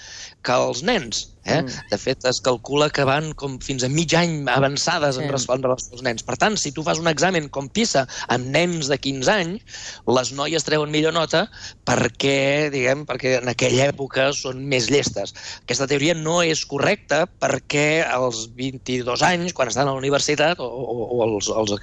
que 0.47 0.57
els 0.57 0.81
nens. 0.87 1.27
Eh? 1.51 1.63
Mm. 1.63 1.89
De 1.91 1.99
fet, 2.01 2.25
es 2.29 2.41
calcula 2.45 2.91
que 2.95 3.05
van 3.09 3.33
com 3.39 3.59
fins 3.65 3.85
a 3.87 3.91
mig 3.93 4.15
any 4.17 4.43
avançades 4.51 5.17
sí. 5.17 5.25
en 5.25 5.33
respondre 5.33 5.73
als 5.75 6.05
nens. 6.07 6.25
Per 6.27 6.37
tant, 6.41 6.57
si 6.61 6.73
tu 6.77 6.85
fas 6.87 7.01
un 7.03 7.11
examen 7.11 7.49
com 7.53 7.69
PISA 7.69 8.07
amb 8.33 8.51
nens 8.55 8.91
de 8.91 8.99
15 8.99 9.33
anys, 9.35 9.83
les 10.11 10.33
noies 10.37 10.67
treuen 10.67 10.93
millor 10.93 11.15
nota 11.17 11.47
perquè, 11.89 12.71
diguem, 12.73 13.05
perquè 13.09 13.39
en 13.41 13.51
aquella 13.53 13.91
època 13.91 14.31
són 14.37 14.63
més 14.71 14.91
llestes. 14.93 15.35
Aquesta 15.65 15.89
teoria 15.91 16.15
no 16.19 16.41
és 16.47 16.65
correcta 16.69 17.25
perquè 17.41 18.03
als 18.07 18.47
22 18.57 19.25
anys, 19.27 19.55
quan 19.57 19.71
estan 19.73 19.89
a 19.89 19.95
la 19.95 20.01
universitat 20.01 20.61
o, 20.63 20.67
o, 20.67 21.01
o 21.19 21.23
als, 21.27 21.51
als, 21.51 21.77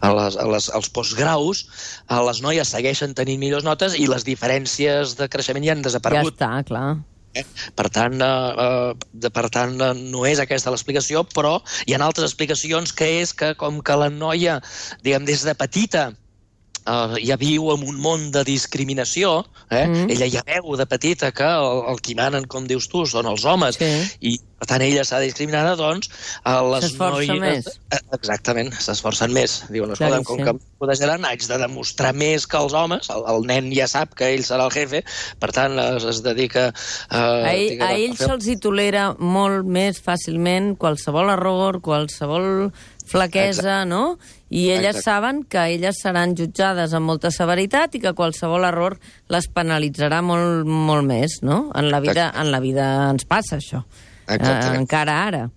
a 0.00 0.12
les, 0.16 0.40
a 0.40 0.48
les, 0.50 0.70
als 0.76 0.90
postgraus, 0.94 1.64
a 2.08 2.20
les 2.26 2.42
noies 2.44 2.74
segueixen 2.74 3.14
tenint 3.18 3.40
millors 3.42 3.66
notes 3.66 3.96
i 3.98 4.08
les 4.10 4.26
diferències 4.26 5.16
de 5.18 5.28
creixement 5.32 5.66
ja 5.66 5.76
han 5.76 5.86
desaparegut. 5.86 6.36
Ja 6.36 6.50
està, 6.50 6.68
clar. 6.70 6.88
Eh? 7.34 7.44
Per 7.78 7.86
tant, 7.94 8.16
eh, 8.20 8.94
eh, 9.22 9.30
per 9.30 9.46
tant 9.54 9.76
eh, 9.80 9.92
no 10.10 10.24
és 10.26 10.40
aquesta 10.42 10.72
l'explicació, 10.72 11.22
però 11.30 11.60
hi 11.86 11.94
ha 11.94 12.00
altres 12.02 12.26
explicacions 12.26 12.92
que 12.96 13.06
és 13.20 13.32
que 13.32 13.52
com 13.60 13.78
que 13.86 13.98
la 14.00 14.10
noia, 14.10 14.58
diguem, 15.04 15.28
des 15.28 15.44
de 15.46 15.54
petita 15.54 16.08
eh, 16.10 17.16
ja 17.22 17.36
viu 17.38 17.70
en 17.74 17.86
un 17.86 18.00
món 18.02 18.30
de 18.34 18.42
discriminació, 18.48 19.44
eh? 19.70 19.86
Mm. 19.86 20.10
ella 20.10 20.30
ja 20.34 20.44
veu 20.46 20.74
de 20.80 20.86
petita 20.90 21.30
que 21.30 21.46
el, 21.46 21.84
el 21.94 22.02
qui 22.02 22.18
manen, 22.18 22.48
com 22.50 22.66
dius 22.66 22.90
tu, 22.90 23.06
són 23.06 23.30
els 23.30 23.46
homes, 23.46 23.78
Sí. 23.78 23.92
i 24.20 24.38
per 24.60 24.68
tant 24.68 24.82
ella 24.84 25.02
s'ha 25.08 25.18
discriminada, 25.24 25.72
doncs 25.80 26.10
eh, 26.44 26.52
les 26.74 26.90
noies... 27.00 27.40
més. 27.40 27.70
Eh, 27.90 28.00
Exactament, 28.18 28.68
s'esforcen 28.76 29.32
més. 29.32 29.62
Diuen, 29.72 29.94
escolta, 29.96 30.20
com 30.28 30.42
que 30.44 30.54
protegeran, 30.80 31.24
haig 31.24 31.46
de 31.48 31.58
demostrar 31.62 32.12
més 32.16 32.44
que 32.46 32.60
els 32.60 32.76
homes, 32.76 33.08
el, 33.14 33.24
el 33.32 33.48
nen 33.48 33.72
ja 33.72 33.88
sap 33.88 34.12
que 34.18 34.28
ell 34.34 34.44
serà 34.44 34.68
el 34.68 34.74
jefe, 34.76 35.00
per 35.40 35.50
tant 35.56 35.78
es, 35.80 36.04
es 36.12 36.20
dedica... 36.26 36.68
Eh, 37.08 37.16
A, 37.16 37.54
ell, 37.56 37.80
a 37.82 37.90
ells 37.96 38.20
fer- 38.20 38.28
se'ls 38.30 38.46
hi 38.52 38.58
tolera 38.60 39.10
molt 39.18 39.64
més 39.66 39.98
fàcilment 40.04 40.74
qualsevol 40.80 41.32
error, 41.32 41.80
qualsevol 41.84 42.68
flaquesa, 43.10 43.80
no? 43.88 44.18
I 44.50 44.68
elles 44.74 44.96
Exacte. 45.00 45.04
saben 45.06 45.40
que 45.50 45.62
elles 45.74 45.98
seran 46.02 46.36
jutjades 46.38 46.92
amb 46.94 47.06
molta 47.10 47.30
severitat 47.34 47.94
i 47.98 48.00
que 48.02 48.12
qualsevol 48.18 48.66
error 48.68 48.96
les 49.30 49.48
penalitzarà 49.50 50.20
molt, 50.26 50.66
molt 50.66 51.06
més, 51.06 51.40
no? 51.46 51.64
En 51.74 51.90
la 51.90 51.98
vida, 52.02 52.28
en 52.38 52.52
la 52.54 52.60
vida 52.62 52.86
ens 53.10 53.26
passa, 53.30 53.58
això. 53.58 53.82
Eh, 54.30 54.38
Exactament. 54.38 54.80
encara 54.80 55.16
ara. 55.26 55.50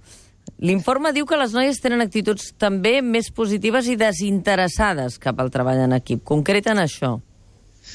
L'informe 0.64 1.12
diu 1.14 1.26
que 1.26 1.38
les 1.40 1.54
noies 1.56 1.80
tenen 1.84 2.02
actituds 2.04 2.54
també 2.58 3.02
més 3.02 3.30
positives 3.32 3.88
i 3.88 3.96
desinteressades 4.00 5.18
cap 5.20 5.40
al 5.40 5.52
treball 5.52 5.80
en 5.86 5.94
equip. 5.94 6.24
Concreten 6.24 6.78
això. 6.80 7.18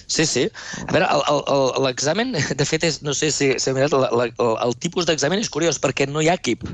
Sí, 0.06 0.26
sí. 0.26 0.44
A 0.86 0.92
veure, 0.92 1.06
el- 1.10 1.24
el- 1.32 1.44
el- 1.54 1.82
l'examen, 1.84 2.32
de 2.32 2.64
fet, 2.68 2.84
és, 2.84 3.02
no 3.02 3.14
sé 3.14 3.30
si, 3.30 3.54
si 3.58 3.72
mirat, 3.72 3.92
la, 3.92 4.10
la, 4.12 4.24
el, 4.28 4.54
el 4.66 4.76
tipus 4.76 5.06
d'examen 5.08 5.40
és 5.40 5.50
curiós, 5.50 5.80
perquè 5.80 6.06
no 6.08 6.20
hi 6.22 6.28
ha 6.28 6.34
equip. 6.34 6.64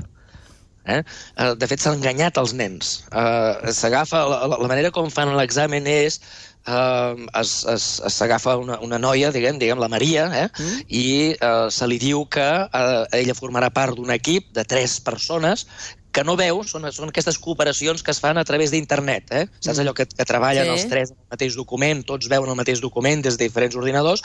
Eh? 0.85 1.01
Eh, 1.01 1.53
De 1.59 1.67
fet, 1.69 1.81
s'han 1.81 1.97
enganyat 1.99 2.37
els 2.41 2.53
nens. 2.57 2.97
Eh, 3.11 3.71
S'agafa, 3.73 4.25
la, 4.29 4.41
la 4.55 4.69
manera 4.69 4.91
com 4.95 5.09
fan 5.13 5.33
l'examen 5.37 5.87
és 5.89 6.19
eh, 6.67 7.43
s'agafa 7.43 8.57
una, 8.61 8.79
una 8.85 8.99
noia, 9.01 9.31
diguem, 9.35 9.59
diguem 9.61 9.81
la 9.81 9.89
Maria, 9.91 10.27
eh? 10.43 10.47
mm. 10.49 10.85
i 10.89 11.07
eh, 11.33 11.67
se 11.73 11.89
li 11.89 11.99
diu 12.01 12.25
que 12.31 12.47
eh, 12.65 13.03
ella 13.21 13.37
formarà 13.37 13.71
part 13.73 13.97
d'un 13.97 14.13
equip 14.15 14.51
de 14.55 14.65
tres 14.65 14.99
persones 15.03 15.67
que 16.15 16.23
no 16.23 16.37
veu, 16.39 16.61
són, 16.63 16.87
són 16.95 17.11
aquestes 17.11 17.37
cooperacions 17.43 18.03
que 18.05 18.13
es 18.15 18.21
fan 18.23 18.39
a 18.39 18.45
través 18.47 18.71
d'internet. 18.71 19.33
Eh? 19.35 19.43
Saps 19.59 19.81
allò 19.83 19.91
que, 19.97 20.05
que 20.07 20.27
treballen 20.27 20.65
Sí. 20.69 20.71
els 20.77 20.87
tres 20.91 21.11
en 21.11 21.17
el 21.19 21.33
mateix 21.35 21.57
document, 21.59 22.05
tots 22.07 22.29
veuen 22.31 22.49
el 22.49 22.55
mateix 22.55 22.79
document 22.83 23.21
des 23.25 23.35
de 23.37 23.43
diferents 23.49 23.75
ordinadors, 23.75 24.23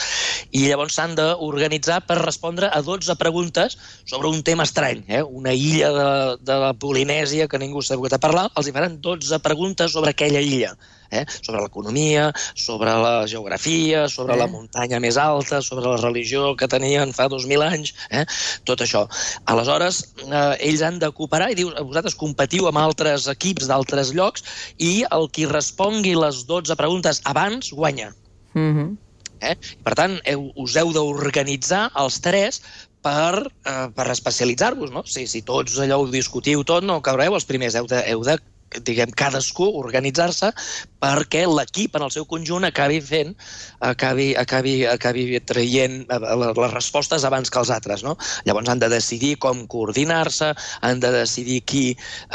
i 0.55 0.69
llavors 0.69 0.95
s'han 0.95 1.17
d'organitzar 1.19 2.01
per 2.07 2.21
respondre 2.23 2.71
a 2.71 2.81
12 2.87 3.17
preguntes 3.19 3.77
sobre 4.05 4.31
un 4.31 4.45
tema 4.47 4.65
estrany. 4.69 5.03
Eh? 5.09 5.23
Una 5.23 5.53
illa 5.53 5.91
de, 5.97 6.09
de 6.47 6.61
la 6.63 6.73
Polinèsia 6.79 7.49
que 7.51 7.59
ningú 7.59 7.83
s'ha 7.83 7.99
hagut 7.99 8.15
a 8.15 8.23
parlar, 8.23 8.49
els 8.55 8.71
hi 8.71 8.77
faran 8.77 9.01
12 9.03 9.43
preguntes 9.43 9.93
sobre 9.93 10.15
aquella 10.15 10.41
illa. 10.41 10.77
Eh? 11.11 11.25
Sobre 11.43 11.61
l'economia, 11.63 12.33
sobre 12.55 12.93
la 13.03 13.27
geografia, 13.27 14.09
sobre 14.09 14.35
Eh. 14.35 14.39
la 14.39 14.47
muntanya 14.47 15.01
més 15.01 15.17
alta, 15.17 15.61
sobre 15.61 15.89
la 15.89 15.97
religió 15.97 16.55
que 16.57 16.69
tenien 16.69 17.13
fa 17.13 17.29
2.000 17.29 17.63
anys, 17.63 17.95
eh? 18.11 18.25
tot 18.65 18.81
això. 18.81 19.09
Aleshores, 19.47 20.15
eh, 20.25 20.57
ells 20.69 20.83
han 20.83 20.99
de 20.99 21.11
cooperar 21.11 21.51
i 21.51 21.55
dius, 21.59 21.75
vosaltres 21.83 22.15
competiu 22.15 22.69
amb 22.69 22.79
altres 22.79 23.27
equips 23.27 23.67
d'altres 23.67 24.13
llocs 24.15 24.45
i 24.79 25.05
el 25.11 25.29
qui 25.31 25.47
respongui 25.47 26.15
les 26.15 26.45
12 26.47 26.77
preguntes 26.77 27.21
abans 27.25 27.73
guanya. 27.73 28.13
Mm 28.55 28.75
-hmm. 28.75 28.97
Eh? 29.41 29.57
Per 29.83 29.95
tant, 29.95 30.21
heu, 30.29 30.53
us 30.55 30.77
heu 30.77 30.93
d'organitzar 30.93 31.91
els 31.97 32.21
tres 32.21 32.61
per, 33.01 33.51
eh, 33.65 33.89
per 33.95 34.11
especialitzar-vos, 34.11 34.91
no? 34.91 35.03
Si, 35.07 35.27
si 35.27 35.43
tots 35.43 35.79
allò 35.79 36.01
ho 36.03 36.07
discutiu 36.13 36.63
tot, 36.65 36.85
no 36.85 37.01
caureu 37.01 37.35
els 37.35 37.47
primers. 37.49 37.75
Heu 37.75 37.87
de, 37.87 38.03
heu 38.07 38.23
de 38.23 38.37
diguem, 38.79 39.11
cadascú 39.17 39.67
organitzar-se 39.81 40.53
perquè 41.01 41.47
l'equip 41.49 41.95
en 41.97 42.05
el 42.05 42.11
seu 42.13 42.27
conjunt 42.29 42.67
acabi 42.69 42.99
fent, 43.01 43.33
acabi, 43.81 44.35
acabi, 44.37 44.85
acabi 44.87 45.25
traient 45.49 46.03
eh, 46.05 46.19
les 46.37 46.73
respostes 46.75 47.25
abans 47.25 47.49
que 47.51 47.59
els 47.63 47.71
altres, 47.73 48.05
no? 48.05 48.17
Llavors 48.45 48.69
han 48.69 48.83
de 48.83 48.91
decidir 48.93 49.37
com 49.41 49.65
coordinar-se, 49.71 50.53
han 50.85 51.01
de 51.01 51.11
decidir 51.15 51.63
qui, 51.65 51.85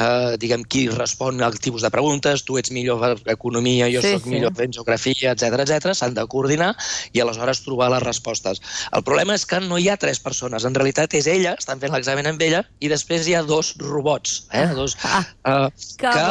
eh, 0.01 0.33
diguem, 0.41 0.65
qui 0.65 0.87
respon 0.89 1.43
al 1.45 1.59
tipus 1.61 1.85
de 1.85 1.91
preguntes, 1.93 2.43
tu 2.43 2.57
ets 2.57 2.73
millor 2.73 2.99
per 3.03 3.33
economia, 3.35 3.87
jo 3.93 4.01
Sí, 4.01 4.15
sóc 4.17 4.25
sí. 4.25 4.33
millor 4.33 4.57
en 4.61 4.73
geografia, 4.73 5.35
etc 5.37 5.61
etc. 5.61 5.93
s'han 5.93 6.17
de 6.17 6.25
coordinar 6.27 6.73
i 7.13 7.21
aleshores 7.21 7.61
trobar 7.63 7.91
les 7.93 8.03
respostes. 8.03 8.61
El 8.91 9.05
problema 9.05 9.35
és 9.37 9.45
que 9.45 9.61
no 9.61 9.77
hi 9.77 9.89
ha 9.89 9.97
tres 10.01 10.19
persones, 10.19 10.65
en 10.65 10.73
realitat 10.73 11.13
és 11.13 11.27
ella, 11.29 11.53
estan 11.59 11.79
fent 11.79 11.93
l'examen 11.93 12.25
amb 12.33 12.41
ella, 12.41 12.63
i 12.81 12.89
després 12.89 13.27
hi 13.29 13.37
ha 13.37 13.43
dos 13.45 13.75
robots, 13.79 14.47
eh? 14.51 14.67
dos, 14.73 14.97
Ah, 15.05 15.21
eh, 15.45 15.69
que 15.99 16.09
que 16.09 16.24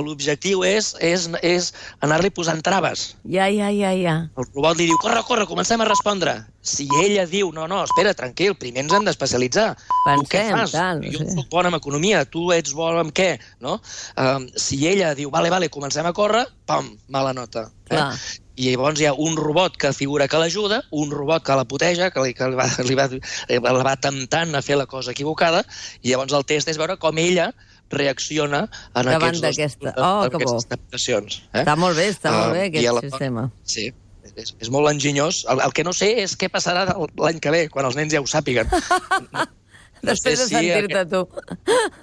l'objectiu 0.00 0.62
és, 0.64 0.92
és, 1.04 1.26
és 1.44 1.68
anar-li 2.04 2.30
posant 2.32 2.62
traves. 2.64 3.12
Ja, 3.28 3.48
ja, 3.52 3.68
ja, 3.74 3.92
ja. 3.96 4.14
El 4.38 4.46
robot 4.54 4.78
li 4.78 4.86
diu, 4.88 4.98
corre, 5.02 5.20
corre, 5.28 5.46
comencem 5.48 5.82
a 5.84 5.88
respondre. 5.88 6.38
Si 6.62 6.86
ella 7.02 7.26
diu, 7.28 7.50
no, 7.52 7.66
no, 7.68 7.82
espera, 7.84 8.14
tranquil, 8.16 8.54
primer 8.58 8.86
ens 8.86 8.94
hem 8.96 9.08
d'especialitzar. 9.08 9.72
Tu 9.76 10.28
què 10.30 10.44
Pensem, 10.46 10.56
fas? 10.56 10.76
tal, 10.76 11.02
jo 11.04 11.24
sé. 11.24 11.34
soc 11.36 11.50
bona 11.52 11.72
en 11.72 11.78
economia, 11.80 12.24
tu 12.24 12.46
ets 12.54 12.72
bona 12.76 13.02
en 13.04 13.10
què? 13.12 13.34
No? 13.60 13.80
Um, 14.16 14.46
si 14.56 14.80
ella 14.88 15.12
diu, 15.18 15.32
vale, 15.34 15.52
vale, 15.52 15.68
comencem 15.72 16.06
a 16.08 16.14
córrer, 16.16 16.46
pam, 16.66 16.94
mala 17.12 17.34
nota. 17.36 17.68
Clar. 17.90 18.14
I 18.60 18.68
llavors 18.68 19.00
hi 19.00 19.06
ha 19.08 19.14
un 19.16 19.36
robot 19.36 19.78
que 19.80 19.94
figura 19.96 20.26
que 20.28 20.38
l'ajuda, 20.40 20.82
un 20.92 21.10
robot 21.10 21.44
que 21.44 21.56
la 21.56 21.64
puteja, 21.64 22.10
que, 22.12 22.20
li, 22.20 22.34
que 22.36 22.48
li 22.52 22.56
va, 22.58 22.68
li 22.84 22.96
va, 22.96 23.08
eh, 23.48 23.60
la 23.60 23.84
va 23.84 23.96
temptant 23.96 24.52
a 24.54 24.60
fer 24.64 24.76
la 24.76 24.86
cosa 24.86 25.12
equivocada, 25.16 25.64
i 26.02 26.12
llavors 26.12 26.36
el 26.36 26.44
test 26.48 26.68
és 26.68 26.80
veure 26.80 26.98
com 27.00 27.20
ella 27.20 27.50
reacciona 27.92 28.64
en 28.94 29.04
Davant 29.06 29.16
aquests 29.22 29.40
dos- 29.40 29.42
d'aquesta. 29.46 29.94
Oh, 29.96 30.24
en 30.24 30.30
que 30.30 30.36
bo. 30.36 30.42
aquestes 30.50 30.68
temptacions. 30.68 31.42
Eh? 31.52 31.62
Està 31.62 31.76
molt 31.76 31.96
bé, 31.96 32.08
està 32.10 32.32
molt 32.32 32.50
Ah, 32.50 32.52
bé 32.52 32.64
aquest 32.70 32.92
la- 32.92 33.00
sistema. 33.08 33.50
Sí, 33.64 33.92
és, 34.36 34.54
és 34.58 34.70
molt 34.70 34.88
enginyós. 34.90 35.44
El, 35.48 35.60
el 35.60 35.72
que 35.72 35.84
no 35.84 35.92
sé 35.92 36.22
és 36.22 36.36
què 36.38 36.48
passarà 36.50 36.86
l'any 36.88 37.38
que 37.40 37.50
ve, 37.50 37.68
quan 37.68 37.86
els 37.86 37.96
nens 37.96 38.12
ja 38.12 38.20
ho 38.20 38.26
sàpiguen. 38.26 38.68
Després 40.02 40.38
de 40.40 40.46
sé 40.46 40.48
si 40.50 40.54
sentir-te 40.56 41.04
tu. 41.06 41.20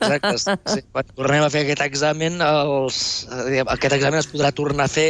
Exacte. 0.07 0.75
Sí, 0.75 0.83
quan 0.93 1.07
tornem 1.15 1.43
a 1.43 1.49
fer 1.51 1.65
aquest 1.65 1.83
examen, 1.83 2.39
els, 2.45 2.99
eh, 3.49 3.63
aquest 3.65 3.97
examen 3.97 4.21
es 4.21 4.29
podrà 4.31 4.53
tornar 4.55 4.87
a 4.87 4.91
fer 4.93 5.09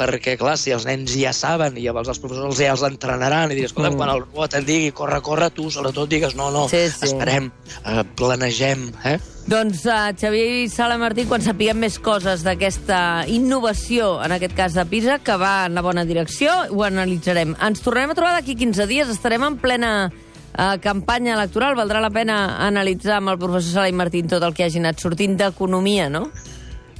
perquè, 0.00 0.36
clar, 0.40 0.54
si 0.56 0.70
els 0.72 0.86
nens 0.88 1.12
ja 1.18 1.32
saben 1.36 1.74
i 1.76 1.82
llavors 1.84 2.08
els 2.08 2.20
professors 2.22 2.56
ja 2.62 2.70
els 2.72 2.84
entrenaran 2.86 3.50
i 3.52 3.58
dius, 3.58 3.72
escolta, 3.72 3.90
Mm. 3.90 3.98
quan 3.98 4.12
el 4.14 4.22
robot 4.22 4.54
et 4.54 4.64
digui 4.64 4.92
corre, 4.96 5.18
corre, 5.20 5.50
tu 5.50 5.68
sobretot 5.70 6.08
digues 6.08 6.34
no, 6.38 6.50
no, 6.54 6.68
Sí, 6.70 6.86
sí. 6.88 7.10
esperem, 7.10 7.50
eh, 7.84 8.04
planegem, 8.16 8.92
eh? 9.04 9.18
Doncs, 9.50 9.82
uh, 9.90 10.12
Xavier 10.16 10.62
i 10.62 10.68
Sala 10.70 10.96
Martí, 11.00 11.24
quan 11.26 11.42
sapiguem 11.42 11.80
més 11.82 11.98
coses 11.98 12.44
d'aquesta 12.46 13.24
innovació, 13.26 14.22
en 14.22 14.32
aquest 14.36 14.54
cas 14.54 14.76
de 14.78 14.84
PISA, 14.86 15.18
que 15.18 15.34
va 15.36 15.66
en 15.66 15.74
la 15.74 15.82
bona 15.82 16.04
direcció, 16.06 16.52
ho 16.70 16.84
analitzarem. 16.86 17.56
Ens 17.60 17.82
tornarem 17.82 18.12
a 18.12 18.14
trobar 18.14 18.34
d'aquí 18.38 18.54
15 18.54 18.86
dies, 18.86 19.08
estarem 19.10 19.42
en 19.42 19.58
plena 19.58 20.12
eh, 20.56 20.76
campanya 20.82 21.36
electoral, 21.36 21.76
valdrà 21.78 22.02
la 22.02 22.10
pena 22.10 22.40
analitzar 22.66 23.18
amb 23.18 23.34
el 23.34 23.38
professor 23.38 23.80
Sala 23.80 23.88
i 23.88 23.96
Martín 23.96 24.28
tot 24.28 24.42
el 24.42 24.54
que 24.54 24.66
hagi 24.66 24.82
anat 24.82 25.00
sortint 25.00 25.38
d'economia, 25.38 26.10
no? 26.10 26.28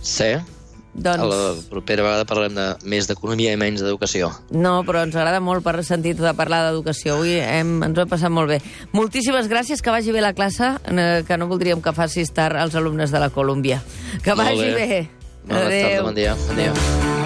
Sí. 0.00 0.34
Doncs... 0.92 1.22
A 1.22 1.26
la 1.26 1.54
propera 1.70 2.02
vegada 2.02 2.24
parlem 2.26 2.56
de 2.56 2.64
més 2.90 3.06
d'economia 3.06 3.52
i 3.54 3.58
menys 3.60 3.82
d'educació. 3.84 4.32
No, 4.50 4.80
però 4.86 5.04
ens 5.06 5.14
agrada 5.14 5.38
molt 5.40 5.62
per 5.62 5.76
sentir 5.86 6.16
de 6.18 6.32
parlar 6.34 6.64
d'educació. 6.66 7.14
Avui 7.20 7.36
hem, 7.38 7.76
ens 7.86 7.96
ho 7.96 8.02
hem 8.04 8.10
passat 8.10 8.34
molt 8.34 8.50
bé. 8.50 8.58
Moltíssimes 8.96 9.48
gràcies, 9.52 9.84
que 9.84 9.94
vagi 9.94 10.12
bé 10.12 10.24
la 10.24 10.34
classe, 10.34 10.74
eh, 10.90 11.22
que 11.26 11.38
no 11.38 11.46
voldríem 11.46 11.80
que 11.80 11.94
facis 11.94 12.34
tard 12.34 12.58
als 12.58 12.74
alumnes 12.74 13.14
de 13.14 13.22
la 13.22 13.30
Colòmbia. 13.30 13.80
Que 14.24 14.34
Molt 14.34 14.48
vagi 14.48 14.68
bé. 14.74 14.74
bé. 14.74 15.00
Bona 15.46 15.70
tarda, 15.70 16.02
bon 16.02 16.14
dia. 16.14 16.36
Adéu. 16.50 17.19